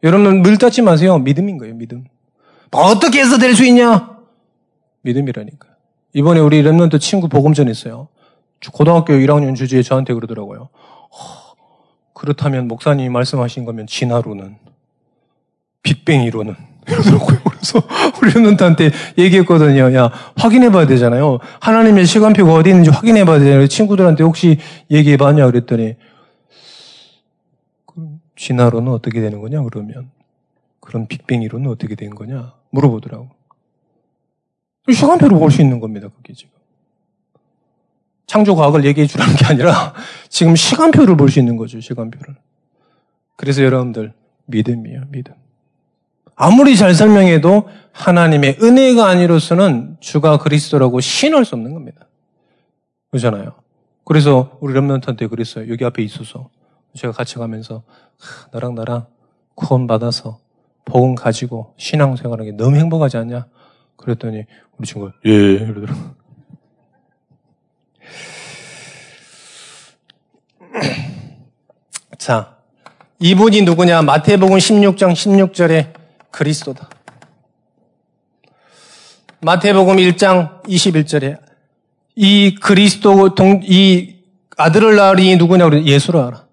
여러분 0.02 0.42
늘 0.42 0.58
닫지 0.58 0.82
마세요. 0.82 1.18
믿음인 1.18 1.56
거예요, 1.56 1.74
믿음. 1.74 2.04
어떻게 2.70 3.20
해서 3.20 3.38
될 3.38 3.54
수 3.54 3.64
있냐? 3.64 4.18
믿음이라니까. 5.02 5.68
이번에 6.14 6.40
우리 6.40 6.62
랩런트 6.62 7.00
친구 7.00 7.28
복음 7.28 7.52
전 7.54 7.68
했어요. 7.68 8.08
고등학교 8.72 9.12
1학년 9.14 9.54
주제에 9.54 9.82
저한테 9.82 10.14
그러더라고요. 10.14 10.68
그렇다면 12.14 12.66
목사님이 12.68 13.08
말씀하신 13.10 13.64
거면 13.64 13.86
진화로는 13.86 14.56
빅뱅이로는 15.82 16.56
이러더라고요. 16.88 17.38
그래서 17.44 17.82
우리 18.20 18.30
랩런트한테 18.32 18.92
얘기했거든요. 19.18 19.94
야 19.94 20.10
확인해 20.36 20.70
봐야 20.70 20.86
되잖아요. 20.86 21.38
하나님의 21.60 22.06
시간표가 22.06 22.52
어디 22.52 22.70
있는지 22.70 22.90
확인해 22.90 23.24
봐야 23.24 23.38
되잖아요. 23.38 23.66
친구들한테 23.68 24.24
혹시 24.24 24.58
얘기해 24.90 25.16
봤냐 25.16 25.46
그랬더니 25.46 25.96
진화로는 28.36 28.92
어떻게 28.92 29.20
되는 29.20 29.40
거냐 29.40 29.62
그러면 29.62 30.10
그럼 30.80 31.06
빅뱅이로는 31.06 31.70
어떻게 31.70 31.94
된 31.94 32.10
거냐 32.14 32.54
물어보더라고. 32.70 33.28
시간표로 34.92 35.38
볼 35.38 35.50
수 35.50 35.60
있는 35.62 35.80
겁니다. 35.80 36.08
그게 36.16 36.32
지금. 36.32 36.52
창조 38.26 38.54
과학을 38.54 38.84
얘기해 38.84 39.06
주라는 39.06 39.36
게 39.36 39.46
아니라 39.46 39.94
지금 40.28 40.54
시간표를 40.56 41.16
볼 41.16 41.28
수 41.30 41.38
있는 41.38 41.56
거죠. 41.56 41.80
시간표를. 41.80 42.36
그래서 43.36 43.62
여러분들 43.62 44.12
믿음이에요. 44.46 45.02
믿음. 45.10 45.34
아무리 46.34 46.76
잘 46.76 46.94
설명해도 46.94 47.68
하나님의 47.92 48.58
은혜가 48.62 49.08
아니로서는 49.08 49.96
주가 50.00 50.38
그리스도라고 50.38 51.00
신할 51.00 51.44
수 51.44 51.54
없는 51.56 51.74
겁니다. 51.74 52.06
그렇잖아요. 53.10 53.54
그래서 54.04 54.56
우리 54.60 54.72
렘런트한테 54.74 55.26
그랬어요. 55.26 55.70
여기 55.70 55.84
앞에 55.84 56.02
있어서 56.02 56.48
제가 56.94 57.12
같이 57.12 57.36
가면서 57.36 57.82
나랑 58.52 59.06
구원 59.54 59.86
받아서 59.86 60.38
복음 60.88 61.14
가지고 61.14 61.74
신앙생활하는 61.76 62.50
게 62.50 62.56
너무 62.56 62.76
행복하지 62.76 63.18
않냐? 63.18 63.46
그랬더니 63.96 64.44
우리 64.76 64.86
친구가 64.86 65.12
예 65.26 65.30
이러더라고. 65.30 66.00
자, 72.18 72.56
이분이 73.20 73.62
누구냐? 73.62 74.02
마태복음 74.02 74.56
16장 74.56 75.12
16절에 75.12 75.92
그리스도다. 76.30 76.88
마태복음 79.40 79.96
1장 79.96 80.62
21절에 80.64 81.38
이 82.16 82.54
그리스도 82.56 83.34
동, 83.34 83.60
이 83.62 84.16
아들을 84.56 84.96
낳으니 84.96 85.36
누구냐? 85.36 85.68
고 85.68 85.84
예수를 85.84 86.20
알아. 86.20 86.46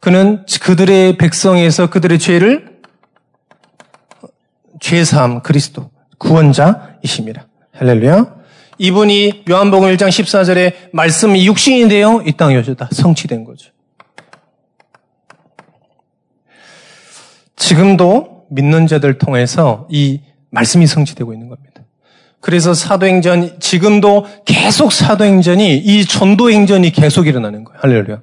그는 0.00 0.44
그들의 0.60 1.16
백성에서 1.18 1.90
그들의 1.90 2.18
죄를 2.18 2.73
죄사함 4.84 5.40
그리스도 5.40 5.90
구원자이십니다. 6.18 7.48
할렐루야. 7.72 8.34
이분이 8.76 9.44
요한복음 9.48 9.88
1장 9.88 10.08
14절에 10.08 10.74
말씀이 10.92 11.46
육신이 11.46 11.88
되어 11.88 12.22
이 12.26 12.32
땅에 12.32 12.58
오셨다. 12.58 12.90
성취된 12.92 13.44
거죠. 13.44 13.70
지금도 17.56 18.44
믿는 18.50 18.86
자들 18.86 19.16
통해서 19.16 19.88
이 19.90 20.20
말씀이 20.50 20.86
성취되고 20.86 21.32
있는 21.32 21.48
겁니다. 21.48 21.80
그래서 22.40 22.74
사도행전, 22.74 23.60
지금도 23.60 24.26
계속 24.44 24.92
사도행전이, 24.92 25.78
이 25.78 26.04
전도행전이 26.04 26.90
계속 26.90 27.26
일어나는 27.26 27.64
거예요. 27.64 27.80
할렐루야. 27.80 28.20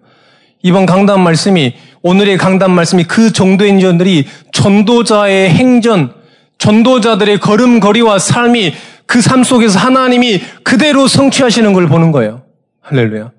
이번 0.61 0.85
강단 0.85 1.21
말씀이, 1.21 1.73
오늘의 2.03 2.37
강단 2.37 2.69
말씀이 2.69 3.05
그 3.05 3.33
정도 3.33 3.65
행전들이 3.65 4.27
전도자의 4.51 5.49
행전, 5.49 6.20
전도자들의 6.61 7.39
걸음걸이와 7.39 8.19
삶이 8.19 8.73
그 9.07 9.21
삶 9.21 9.43
속에서 9.43 9.77
하나님이 9.79 10.39
그대로 10.63 11.07
성취하시는 11.07 11.73
걸 11.73 11.87
보는 11.87 12.11
거예요. 12.11 12.43
할렐루야. 12.79 13.31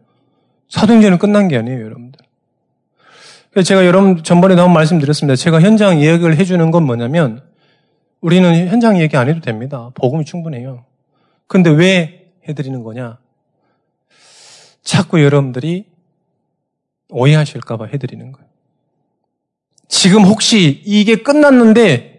사도행전은 0.68 1.18
끝난 1.18 1.48
게 1.48 1.56
아니에요, 1.56 1.82
여러분들. 1.84 2.20
제가 3.64 3.86
여러분 3.86 4.22
전번에 4.22 4.54
나온 4.54 4.72
말씀 4.72 4.98
드렸습니다. 4.98 5.36
제가 5.36 5.60
현장 5.60 5.98
이야기를 5.98 6.36
해주는 6.36 6.70
건 6.70 6.84
뭐냐면 6.84 7.42
우리는 8.20 8.68
현장 8.68 9.00
얘기 9.00 9.16
안 9.16 9.28
해도 9.28 9.40
됩니다. 9.40 9.90
복음이 9.94 10.24
충분해요. 10.24 10.84
근데 11.46 11.70
왜 11.70 12.32
해드리는 12.48 12.82
거냐? 12.82 13.18
자꾸 14.82 15.22
여러분들이 15.22 15.86
오해하실까봐 17.08 17.86
해드리는 17.86 18.32
거예요. 18.32 18.48
지금 19.88 20.24
혹시 20.24 20.82
이게 20.84 21.16
끝났는데 21.16 22.11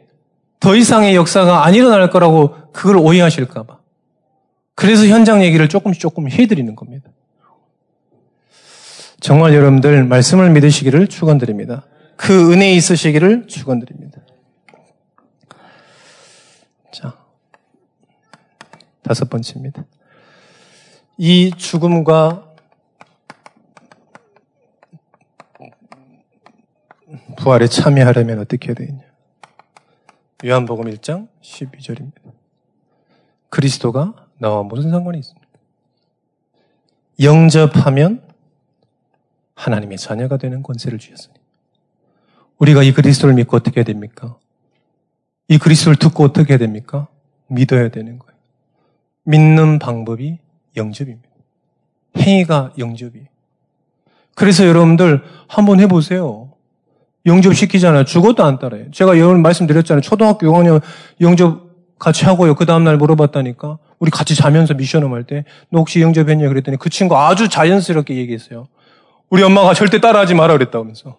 더 0.64 0.78
이상의 0.78 1.14
역사가 1.14 1.66
안 1.66 1.76
일어날 1.76 2.10
거라고 2.10 2.56
그걸 2.72 2.96
오해하실까봐. 2.96 3.80
그래서 4.76 5.06
현장 5.08 5.44
얘기를 5.44 5.68
조금씩 5.68 6.00
조금 6.00 6.30
해드리는 6.30 6.74
겁니다. 6.74 7.10
정말 9.20 9.54
여러분들 9.56 10.06
말씀을 10.06 10.52
믿으시기를 10.52 11.08
축원드립니다. 11.08 11.86
그 12.16 12.54
은혜 12.54 12.72
있으시기를 12.76 13.48
축원드립니다. 13.48 14.22
자, 16.94 17.18
다섯 19.02 19.30
번째입니다. 19.30 19.84
이 21.18 21.52
죽음과 21.58 22.54
부활에 27.36 27.68
참여하려면 27.68 28.40
어떻게 28.40 28.70
해야 28.70 28.76
되느냐? 28.76 29.13
요한복음 30.46 30.86
1장 30.86 31.30
12절입니다. 31.42 32.34
그리스도가 33.50 34.28
나와 34.40 34.64
무슨 34.64 34.90
상관이 34.90 35.20
있습니까? 35.20 35.48
영접하면 37.22 38.22
하나님의 39.56 39.98
자녀가 39.98 40.36
되는 40.36 40.62
권세를 40.62 41.00
주셨으니. 41.00 41.36
우리가 42.58 42.84
이 42.84 42.92
그리스도를 42.92 43.36
믿고 43.36 43.56
어떻게 43.56 43.80
해야 43.80 43.86
됩니까? 43.86 44.38
이 45.48 45.58
그리스도를 45.58 45.96
듣고 45.96 46.26
어떻게 46.26 46.54
해야 46.54 46.58
됩니까? 46.58 47.08
믿어야 47.48 47.90
되는 47.90 48.20
거예요. 48.20 48.38
믿는 49.24 49.80
방법이 49.80 50.40
영접입니다. 50.76 51.30
행위가 52.18 52.74
영접이. 52.78 53.28
그래서 54.36 54.66
여러분들 54.66 55.24
한번 55.48 55.80
해보세요. 55.80 56.43
영접시키잖아요. 57.26 58.04
죽어도 58.06 58.44
안 58.44 58.60
따라요. 58.60 58.86
제가 58.92 59.18
여러분 59.18 59.42
말씀드렸잖아요. 59.42 60.02
초등학교 60.02 60.48
6학년 60.48 60.82
영접 61.22 61.62
같이 62.00 62.26
하고요. 62.26 62.56
그 62.56 62.66
다음날 62.66 62.98
물어봤다니까. 62.98 63.78
우리 64.00 64.12
같이 64.12 64.36
자면서 64.36 64.74
미션을 64.74 65.10
할 65.12 65.24
때, 65.24 65.46
너 65.70 65.80
혹시 65.80 66.02
영접했냐? 66.02 66.50
그랬더니 66.50 66.78
그 66.78 66.90
친구 66.90 67.18
아주 67.18 67.48
자연스럽게 67.48 68.16
얘기했어요. 68.16 68.68
우리 69.30 69.42
엄마가 69.44 69.74
절대 69.74 70.02
따라하지 70.02 70.34
마라 70.34 70.54
그랬다면서. 70.54 71.16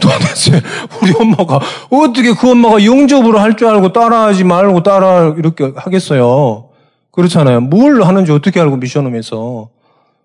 도대체 0.00 0.58
우리 1.02 1.12
엄마가 1.12 1.60
어떻게 1.90 2.32
그 2.32 2.50
엄마가 2.50 2.82
영접으로 2.82 3.38
할 3.38 3.54
줄 3.56 3.68
알고 3.68 3.92
따라하지 3.92 4.44
말고 4.44 4.82
따라 4.82 5.34
이렇게 5.36 5.70
하겠어요. 5.76 6.70
그렇잖아요. 7.10 7.60
뭘 7.60 8.02
하는지 8.02 8.32
어떻게 8.32 8.58
알고 8.58 8.76
미션홈에서. 8.76 9.68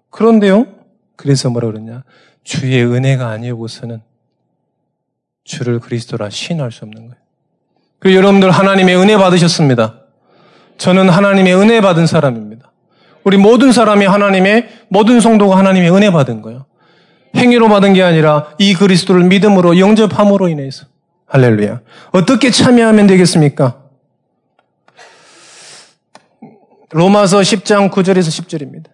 그런데요. 0.09 0.67
그래서 1.17 1.49
뭐라 1.49 1.67
그러냐. 1.67 2.03
주의 2.45 2.81
은혜가 2.81 3.27
아니고서는 3.27 4.01
주를 5.47 5.79
그리스도라 5.79 6.29
신할 6.29 6.71
수 6.71 6.85
없는 6.85 7.07
거예요. 7.07 7.15
그 7.99 8.13
여러분들 8.13 8.51
하나님의 8.51 8.95
은혜 8.97 9.17
받으셨습니다. 9.17 10.01
저는 10.77 11.09
하나님의 11.09 11.55
은혜 11.55 11.81
받은 11.81 12.05
사람입니다. 12.05 12.71
우리 13.23 13.37
모든 13.37 13.71
사람이 13.71 14.05
하나님의 14.05 14.69
모든 14.89 15.19
성도가 15.19 15.57
하나님의 15.57 15.91
은혜 15.91 16.11
받은 16.11 16.41
거예요. 16.41 16.65
행위로 17.35 17.69
받은 17.69 17.93
게 17.93 18.03
아니라 18.03 18.49
이 18.59 18.73
그리스도를 18.75 19.23
믿음으로 19.23 19.79
영접함으로 19.79 20.49
인해서. 20.49 20.85
할렐루야. 21.27 21.81
어떻게 22.11 22.51
참여하면 22.51 23.07
되겠습니까? 23.07 23.81
로마서 26.91 27.39
10장 27.39 27.89
9절에서 27.89 28.45
10절입니다. 28.45 28.87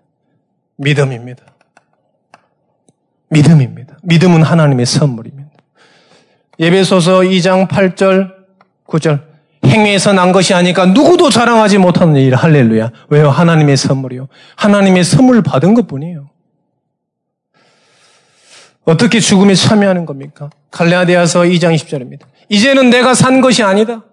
믿음입니다. 0.78 1.44
믿음입니다. 3.30 3.98
믿음은 4.04 4.44
하나님의 4.44 4.86
선물입니다. 4.86 5.43
예배소서 6.64 7.20
2장 7.20 7.68
8절, 7.68 8.32
9절. 8.88 9.22
행위에서 9.66 10.14
난 10.14 10.32
것이 10.32 10.54
아니까 10.54 10.86
누구도 10.86 11.30
자랑하지 11.30 11.78
못하는 11.78 12.16
일. 12.16 12.36
할렐루야. 12.36 12.92
왜요? 13.10 13.30
하나님의 13.30 13.76
선물이요. 13.76 14.28
하나님의 14.56 15.04
선물 15.04 15.42
받은 15.42 15.74
것 15.74 15.88
뿐이에요. 15.88 16.30
어떻게 18.86 19.20
죽음에 19.20 19.56
참여하는 19.56 20.06
겁니까? 20.06 20.50
갈라디아서 20.72 21.42
2장 21.42 21.76
20절입니다. 21.76 22.22
이제는 22.50 22.90
내가 22.90 23.14
산 23.14 23.42
것이 23.42 23.64
아니다. 23.64 24.04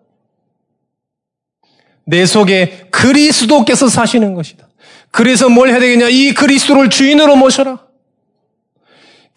내 2.05 2.26
속에 2.26 2.88
그리스도께서 2.90 3.88
사시는 3.88 4.34
것이다. 4.34 4.68
그래서 5.11 5.48
뭘 5.48 5.68
해야 5.68 5.78
되겠냐? 5.80 6.09
이 6.09 6.34
그리스도를 6.34 6.90
주인으로 6.90 7.36
모셔라. 7.36 7.89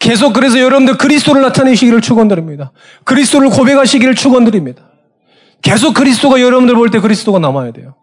계속 0.04 0.34
그래서 0.34 0.60
여러분들 0.60 0.98
그리스도를 0.98 1.40
나타내시기를 1.40 2.02
축원드립니다. 2.02 2.72
그리스도를 3.04 3.48
고백하시기를 3.48 4.14
축원드립니다. 4.14 4.90
계속 5.62 5.94
그리스도가 5.94 6.42
여러분들 6.42 6.74
볼 6.74 6.90
때 6.90 7.00
그리스도가 7.00 7.38
남아야 7.38 7.72
돼요. 7.72 7.94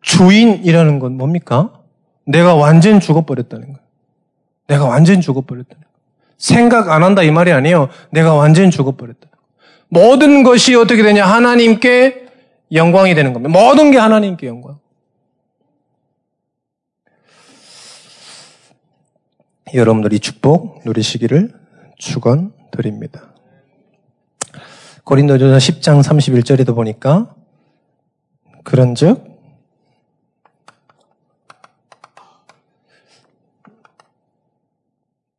주인이라는 0.00 0.98
건 0.98 1.16
뭡니까? 1.16 1.70
내가 2.26 2.56
완전 2.56 2.98
죽어버렸다는 2.98 3.66
거예요. 3.66 3.78
내가 4.66 4.84
완전 4.86 5.20
죽어버렸다는 5.20 5.80
거예요. 5.80 5.92
생각 6.38 6.90
안 6.90 7.04
한다 7.04 7.22
이 7.22 7.30
말이 7.30 7.52
아니에요. 7.52 7.88
내가 8.10 8.34
완전 8.34 8.72
죽어버렸다. 8.72 9.28
모든 9.88 10.42
것이 10.42 10.74
어떻게 10.74 11.04
되냐? 11.04 11.24
하나님께 11.24 12.26
영광이 12.72 13.14
되는 13.14 13.32
겁니다. 13.32 13.56
모든 13.56 13.92
게 13.92 13.98
하나님께 13.98 14.48
영광. 14.48 14.81
여러분들이 19.74 20.18
축복 20.20 20.82
누리시기를 20.84 21.52
축원드립니다. 21.98 23.32
고린도전서 25.04 25.56
10장 25.56 26.02
31절에도 26.02 26.74
보니까 26.74 27.34
그런즉 28.64 29.32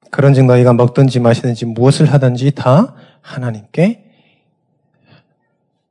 그런즉 0.09 0.45
너희가 0.45 0.73
먹든지 0.73 1.19
마시든지 1.19 1.65
무엇을 1.65 2.11
하든지 2.11 2.51
다 2.51 2.95
하나님께 3.21 4.11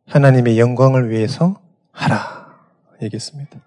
하나님의 0.06 0.58
영광을 0.58 1.10
위해서 1.10 1.60
하라 1.90 2.58
얘기했습니다. 3.02 3.58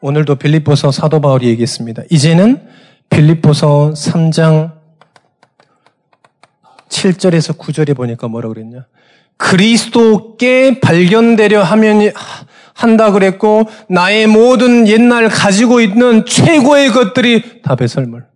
오늘도 0.00 0.36
빌립보서 0.36 0.92
사도 0.92 1.20
바울이 1.20 1.48
얘기했습니다. 1.48 2.02
이제는 2.10 2.68
빌립보서 3.10 3.92
3장 3.94 4.72
7절에서 6.88 7.58
9절에 7.58 7.96
보니까 7.96 8.28
뭐라 8.28 8.48
그랬냐? 8.48 8.86
그리스도께 9.36 10.80
발견되려 10.80 11.62
하면 11.62 12.12
한다 12.74 13.10
그랬고 13.12 13.64
나의 13.88 14.26
모든 14.26 14.86
옛날 14.88 15.28
가지고 15.28 15.80
있는 15.80 16.24
최고의 16.24 16.90
것들이 16.90 17.62
다 17.62 17.76
배설물. 17.76 18.26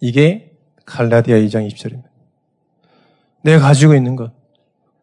이게 0.00 0.52
갈라디아 0.84 1.36
2장 1.36 1.70
20절입니다. 1.70 2.04
내가 3.42 3.60
가지고 3.60 3.94
있는 3.94 4.16
것 4.16 4.32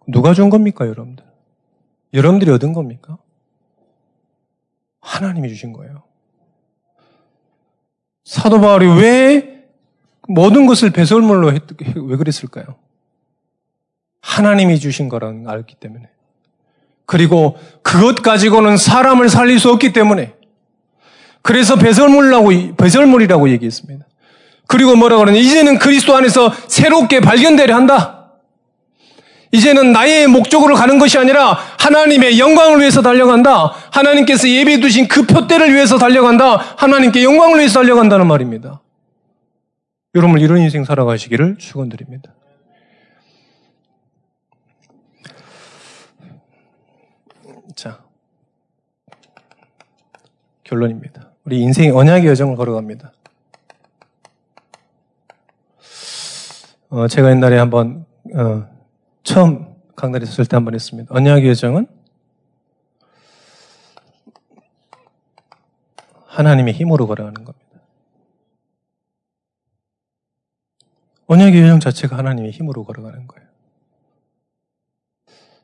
누가 0.07 0.33
준 0.33 0.49
겁니까, 0.49 0.87
여러분들? 0.87 1.23
여러분들이 2.13 2.51
얻은 2.51 2.73
겁니까? 2.73 3.17
하나님이 4.99 5.49
주신 5.49 5.73
거예요. 5.73 6.00
사도 8.31 8.61
바울이 8.61 8.87
왜 8.87 9.65
모든 10.25 10.65
것을 10.65 10.91
배설물로 10.91 11.51
했, 11.51 11.63
왜 11.97 12.15
그랬을까요? 12.15 12.75
하나님이 14.21 14.79
주신 14.79 15.09
거라는 15.09 15.49
알기 15.49 15.75
때문에. 15.75 16.07
그리고 17.05 17.57
그것 17.81 18.21
가지고는 18.21 18.77
사람을 18.77 19.27
살릴 19.27 19.59
수 19.59 19.69
없기 19.69 19.91
때문에. 19.91 20.33
그래서 21.41 21.75
배설물이라고, 21.75 22.77
배설물이라고 22.77 23.49
얘기했습니다. 23.49 24.05
그리고 24.65 24.95
뭐라 24.95 25.17
그러냐. 25.17 25.37
이제는 25.37 25.77
그리스도 25.77 26.15
안에서 26.15 26.53
새롭게 26.69 27.19
발견되려 27.19 27.75
한다. 27.75 28.20
이제는 29.51 29.91
나의 29.91 30.27
목적으로 30.27 30.75
가는 30.75 30.97
것이 30.97 31.17
아니라 31.17 31.57
하나님의 31.79 32.39
영광을 32.39 32.79
위해서 32.79 33.01
달려간다. 33.01 33.73
하나님께서 33.91 34.47
예배 34.47 34.79
두신 34.79 35.07
그 35.07 35.25
표대를 35.25 35.73
위해서 35.73 35.97
달려간다. 35.97 36.55
하나님께 36.77 37.23
영광을 37.23 37.59
위해서 37.59 37.81
달려간다는 37.81 38.27
말입니다. 38.27 38.81
여러분 40.15 40.39
이런 40.39 40.59
인생 40.59 40.83
살아가시기를 40.83 41.57
축원드립니다. 41.57 42.33
자, 47.75 47.99
결론입니다. 50.63 51.31
우리 51.45 51.61
인생의 51.61 51.91
언약의 51.91 52.27
여정을 52.27 52.55
걸어갑니다. 52.55 53.11
어, 56.89 57.07
제가 57.07 57.31
옛날에 57.31 57.57
한번 57.57 58.05
어, 58.35 58.67
처음 59.23 59.75
강단에 59.95 60.25
섰을 60.25 60.45
때 60.47 60.55
한 60.57 60.65
번 60.65 60.73
했습니다. 60.73 61.13
언약의 61.13 61.49
여정은 61.49 61.87
하나님의 66.25 66.73
힘으로 66.73 67.07
걸어가는 67.07 67.43
겁니다. 67.43 67.67
언약의 71.27 71.61
여정 71.61 71.79
자체가 71.79 72.17
하나님의 72.17 72.51
힘으로 72.51 72.83
걸어가는 72.83 73.27
거예요. 73.27 73.47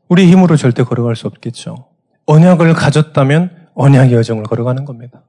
우리 0.08 0.32
힘으로 0.32 0.56
절대 0.56 0.84
걸어갈 0.84 1.16
수 1.16 1.28
없겠죠. 1.28 1.90
언약을 2.26 2.74
가졌다면 2.74 3.70
언약의 3.74 4.14
여정을 4.14 4.44
걸어가는 4.44 4.86
겁니다. 4.86 5.24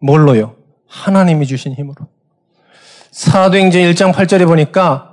뭘로요? 0.00 0.56
하나님이 0.88 1.46
주신 1.46 1.74
힘으로. 1.74 2.08
사도행전 3.12 3.82
1장 3.82 4.12
8절에 4.12 4.46
보니까 4.46 5.09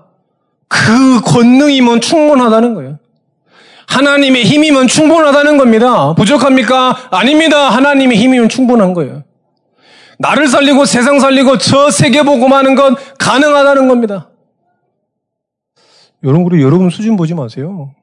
그 0.67 1.21
권능이면 1.21 2.01
충분하다는 2.01 2.73
거예요. 2.75 2.99
하나님의 3.87 4.43
힘이면 4.43 4.87
충분하다는 4.87 5.57
겁니다. 5.57 6.13
부족합니까? 6.13 7.09
아닙니다. 7.11 7.69
하나님의 7.69 8.17
힘이면 8.17 8.49
충분한 8.49 8.93
거예요. 8.93 9.23
나를 10.19 10.47
살리고 10.47 10.85
세상 10.85 11.19
살리고 11.19 11.57
저 11.57 11.89
세계 11.89 12.23
보고 12.23 12.47
마는 12.47 12.75
건 12.75 12.95
가능하다는 13.17 13.87
겁니다. 13.87 14.29
여러분, 16.23 16.59
여러분 16.59 16.89
수준 16.89 17.15
보지 17.15 17.33
마세요. 17.33 17.93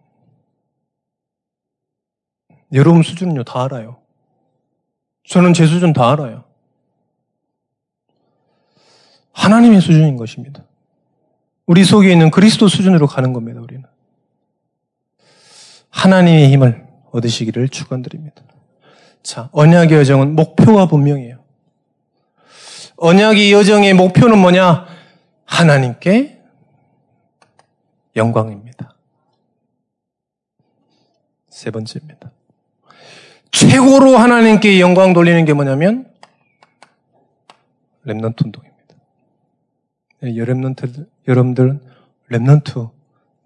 여러분 2.73 3.03
수준은요, 3.03 3.45
다 3.45 3.65
알아요. 3.65 3.99
저는 5.29 5.53
제 5.53 5.67
수준 5.67 5.93
다 5.93 6.13
알아요. 6.13 6.45
하나님의 9.33 9.81
수준인 9.81 10.17
것입니다. 10.17 10.65
우리 11.67 11.85
속에 11.85 12.13
있는 12.13 12.31
그리스도 12.31 12.69
수준으로 12.69 13.07
가는 13.07 13.33
겁니다, 13.33 13.61
우리는. 13.61 13.85
하나님의 15.91 16.51
힘을 16.51 16.87
얻으시기를 17.13 17.69
축원드립니다. 17.69 18.43
자, 19.23 19.49
언약의 19.53 19.99
여정은 19.99 20.35
목표가 20.35 20.87
분명해요. 20.87 21.39
언약의 22.97 23.53
여정의 23.53 23.95
목표는 23.95 24.39
뭐냐? 24.39 24.87
하나님께 25.47 26.43
영광입니다. 28.17 28.95
세 31.49 31.71
번째입니다. 31.71 32.31
최고로 33.51 34.17
하나님께 34.17 34.81
영광 34.81 35.13
돌리는 35.13 35.45
게 35.45 35.53
뭐냐면 35.53 36.13
remnant 38.05 38.45
운동입니다. 38.45 38.74
여 40.25 40.47
remnant, 40.47 41.07
여러분들은 41.29 41.81
remnant 42.31 42.91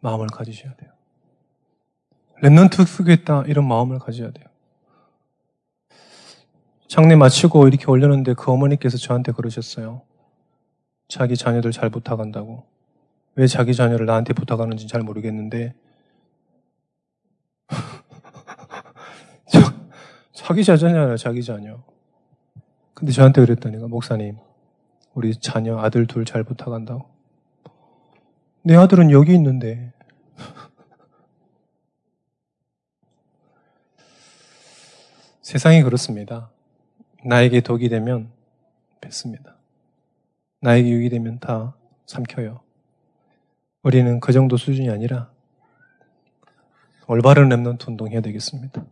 마음을 0.01 0.29
가지셔야 0.29 0.74
돼요. 0.74 0.91
remnant 2.42 2.86
쓰겠다 2.87 3.43
이런 3.47 3.66
마음을 3.66 3.99
가져야 3.99 4.31
돼요. 4.31 4.47
장례 6.87 7.16
마치고 7.16 7.68
이렇게 7.68 7.87
올렸는데 7.87 8.35
그 8.35 8.51
어머니께서 8.51 8.97
저한테 8.97 9.33
그러셨어요. 9.33 10.03
자기 11.09 11.37
자녀들 11.37 11.72
잘 11.72 11.91
부탁한다고. 11.91 12.64
왜 13.35 13.47
자기 13.47 13.74
자녀를 13.74 14.07
나한테 14.07 14.33
부탁하는지 14.33 14.89
잘 14.89 15.03
모르겠는데 15.03 15.74
자기 20.33 20.64
자녀잖아요, 20.64 21.16
자기 21.16 21.43
자녀. 21.43 21.83
근데 22.95 23.12
저한테 23.12 23.43
그랬다니까, 23.43 23.87
목사님. 23.87 24.39
우리 25.18 25.34
자녀 25.34 25.80
아들 25.80 26.06
둘 26.06 26.24
잘 26.24 26.44
부탁한다고. 26.44 27.04
내 28.62 28.76
아들은 28.76 29.10
여기 29.10 29.34
있는데. 29.34 29.92
세상이 35.42 35.82
그렇습니다. 35.82 36.50
나에게 37.24 37.62
독이 37.62 37.88
되면 37.88 38.30
뱉습니다. 39.00 39.56
나에게 40.60 40.88
유익이 40.88 41.10
되면 41.10 41.40
다 41.40 41.74
삼켜요. 42.06 42.60
우리는 43.82 44.20
그 44.20 44.32
정도 44.32 44.56
수준이 44.56 44.88
아니라 44.88 45.32
올바른 47.08 47.48
remnant 47.49 47.88
운동해야 47.88 48.20
되겠습니다. 48.20 48.84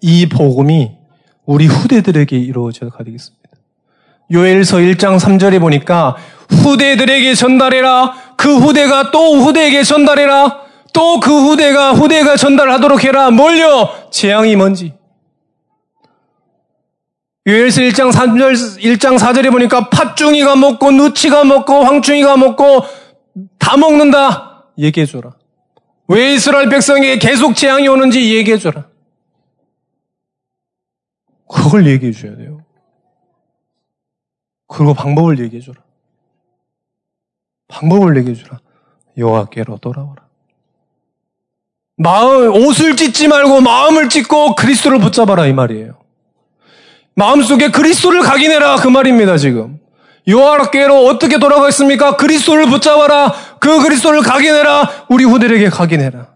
이 0.00 0.26
복음이 0.26 0.96
우리 1.44 1.66
후대들에게 1.66 2.38
이루어져야 2.38 2.88
되겠습니다. 2.88 3.43
요엘서 4.32 4.78
1장 4.78 5.18
3절에 5.18 5.60
보니까 5.60 6.16
후대들에게 6.48 7.34
전달해라. 7.34 8.14
그 8.36 8.56
후대가 8.58 9.10
또 9.10 9.36
후대에게 9.36 9.82
전달해라. 9.82 10.62
또 10.92 11.18
그 11.18 11.30
후대가 11.32 11.92
후대가 11.92 12.36
전달하도록 12.36 13.02
해라. 13.04 13.30
뭘요? 13.30 13.88
재앙이 14.10 14.54
뭔지. 14.56 14.94
요엘서 17.46 17.82
1장 17.82 18.10
3절, 18.10 18.80
1장 18.80 19.18
4절에 19.18 19.50
보니까 19.50 19.90
팥중이가 19.90 20.56
먹고 20.56 20.92
누치가 20.92 21.44
먹고 21.44 21.84
황충이가 21.84 22.36
먹고 22.38 22.84
다 23.58 23.76
먹는다. 23.76 24.64
얘기해 24.78 25.04
줘라. 25.04 25.32
왜 26.08 26.34
이스라엘 26.34 26.68
백성에게 26.68 27.18
계속 27.18 27.54
재앙이 27.54 27.88
오는지 27.88 28.34
얘기해 28.34 28.56
줘라. 28.58 28.86
그걸 31.48 31.86
얘기해 31.86 32.12
줘야 32.12 32.36
돼요. 32.36 32.60
그리고 34.66 34.94
방법을 34.94 35.38
얘기해줘라. 35.40 35.78
방법을 37.68 38.16
얘기해 38.18 38.34
주라. 38.34 38.58
여호와께로 39.16 39.78
돌아오라. 39.78 40.24
마음 41.96 42.52
옷을 42.52 42.96
찢지 42.96 43.28
말고 43.28 43.60
마음을 43.60 44.08
찢고 44.08 44.56
그리스도를 44.56 44.98
붙잡아라 44.98 45.46
이 45.46 45.52
말이에요. 45.52 45.98
마음속에 47.14 47.70
그리스도를 47.70 48.22
각인해라 48.22 48.76
그 48.76 48.88
말입니다 48.88 49.36
지금. 49.36 49.78
여호와께로 50.26 51.06
어떻게 51.06 51.38
돌아가겠습니까? 51.38 52.16
그리스도를 52.16 52.66
붙잡아라. 52.66 53.32
그 53.60 53.82
그리스도를 53.82 54.22
각인해라. 54.22 55.06
우리 55.10 55.24
후대에게 55.24 55.68
각인해라. 55.68 56.33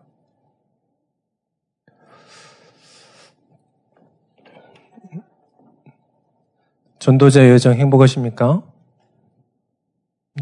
전도자의 7.08 7.52
여정 7.52 7.72
행복하십니까? 7.72 8.62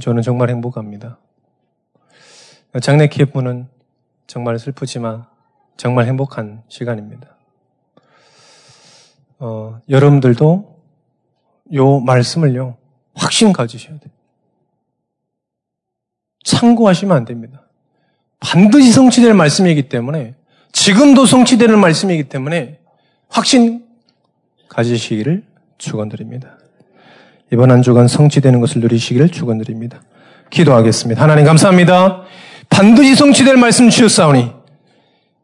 저는 0.00 0.22
정말 0.22 0.50
행복합니다. 0.50 1.16
장례 2.82 3.06
기회분은 3.06 3.68
정말 4.26 4.58
슬프지만 4.58 5.26
정말 5.76 6.06
행복한 6.06 6.64
시간입니다. 6.66 7.36
어, 9.38 9.80
여러분들도 9.88 10.82
요 11.74 12.00
말씀을요, 12.00 12.76
확신 13.14 13.52
가지셔야 13.52 14.00
돼요. 14.00 14.12
참고하시면 16.42 17.16
안 17.16 17.24
됩니다. 17.24 17.62
반드시 18.40 18.90
성취될 18.90 19.34
말씀이기 19.34 19.88
때문에, 19.88 20.34
지금도 20.72 21.26
성취되는 21.26 21.78
말씀이기 21.78 22.24
때문에, 22.24 22.80
확신 23.28 23.86
가지시기를 24.68 25.55
축원드립니다. 25.78 26.58
이번 27.52 27.70
한 27.70 27.82
주간 27.82 28.08
성취되는 28.08 28.60
것을 28.60 28.80
누리시기를 28.80 29.28
축원드립니다. 29.28 30.00
기도하겠습니다. 30.50 31.22
하나님 31.22 31.44
감사합니다. 31.44 32.22
반드시 32.68 33.14
성취될 33.14 33.56
말씀 33.56 33.88
주셨사오니 33.88 34.50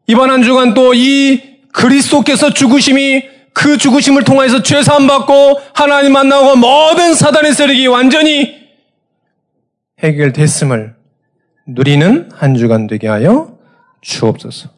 이번 0.07 0.29
한 0.29 0.43
주간 0.43 0.73
또 0.73 0.93
이 0.93 1.53
그리스도께서 1.73 2.53
죽으심이 2.53 3.23
그 3.53 3.77
죽으심을 3.77 4.23
통해서 4.23 4.63
죄 4.63 4.81
사함 4.81 5.07
받고 5.07 5.59
하나님 5.73 6.13
만나고 6.13 6.55
모든 6.55 7.13
사단의 7.13 7.53
세력이 7.53 7.87
완전히 7.87 8.63
해결됐음을 9.99 10.95
누리는 11.67 12.29
한 12.33 12.55
주간 12.55 12.87
되게 12.87 13.07
하여 13.07 13.57
주옵소서. 14.01 14.69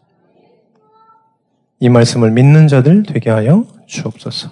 이 1.79 1.89
말씀을 1.89 2.31
믿는 2.31 2.67
자들 2.67 3.03
되게 3.03 3.29
하여 3.29 3.65
주옵소서. 3.87 4.51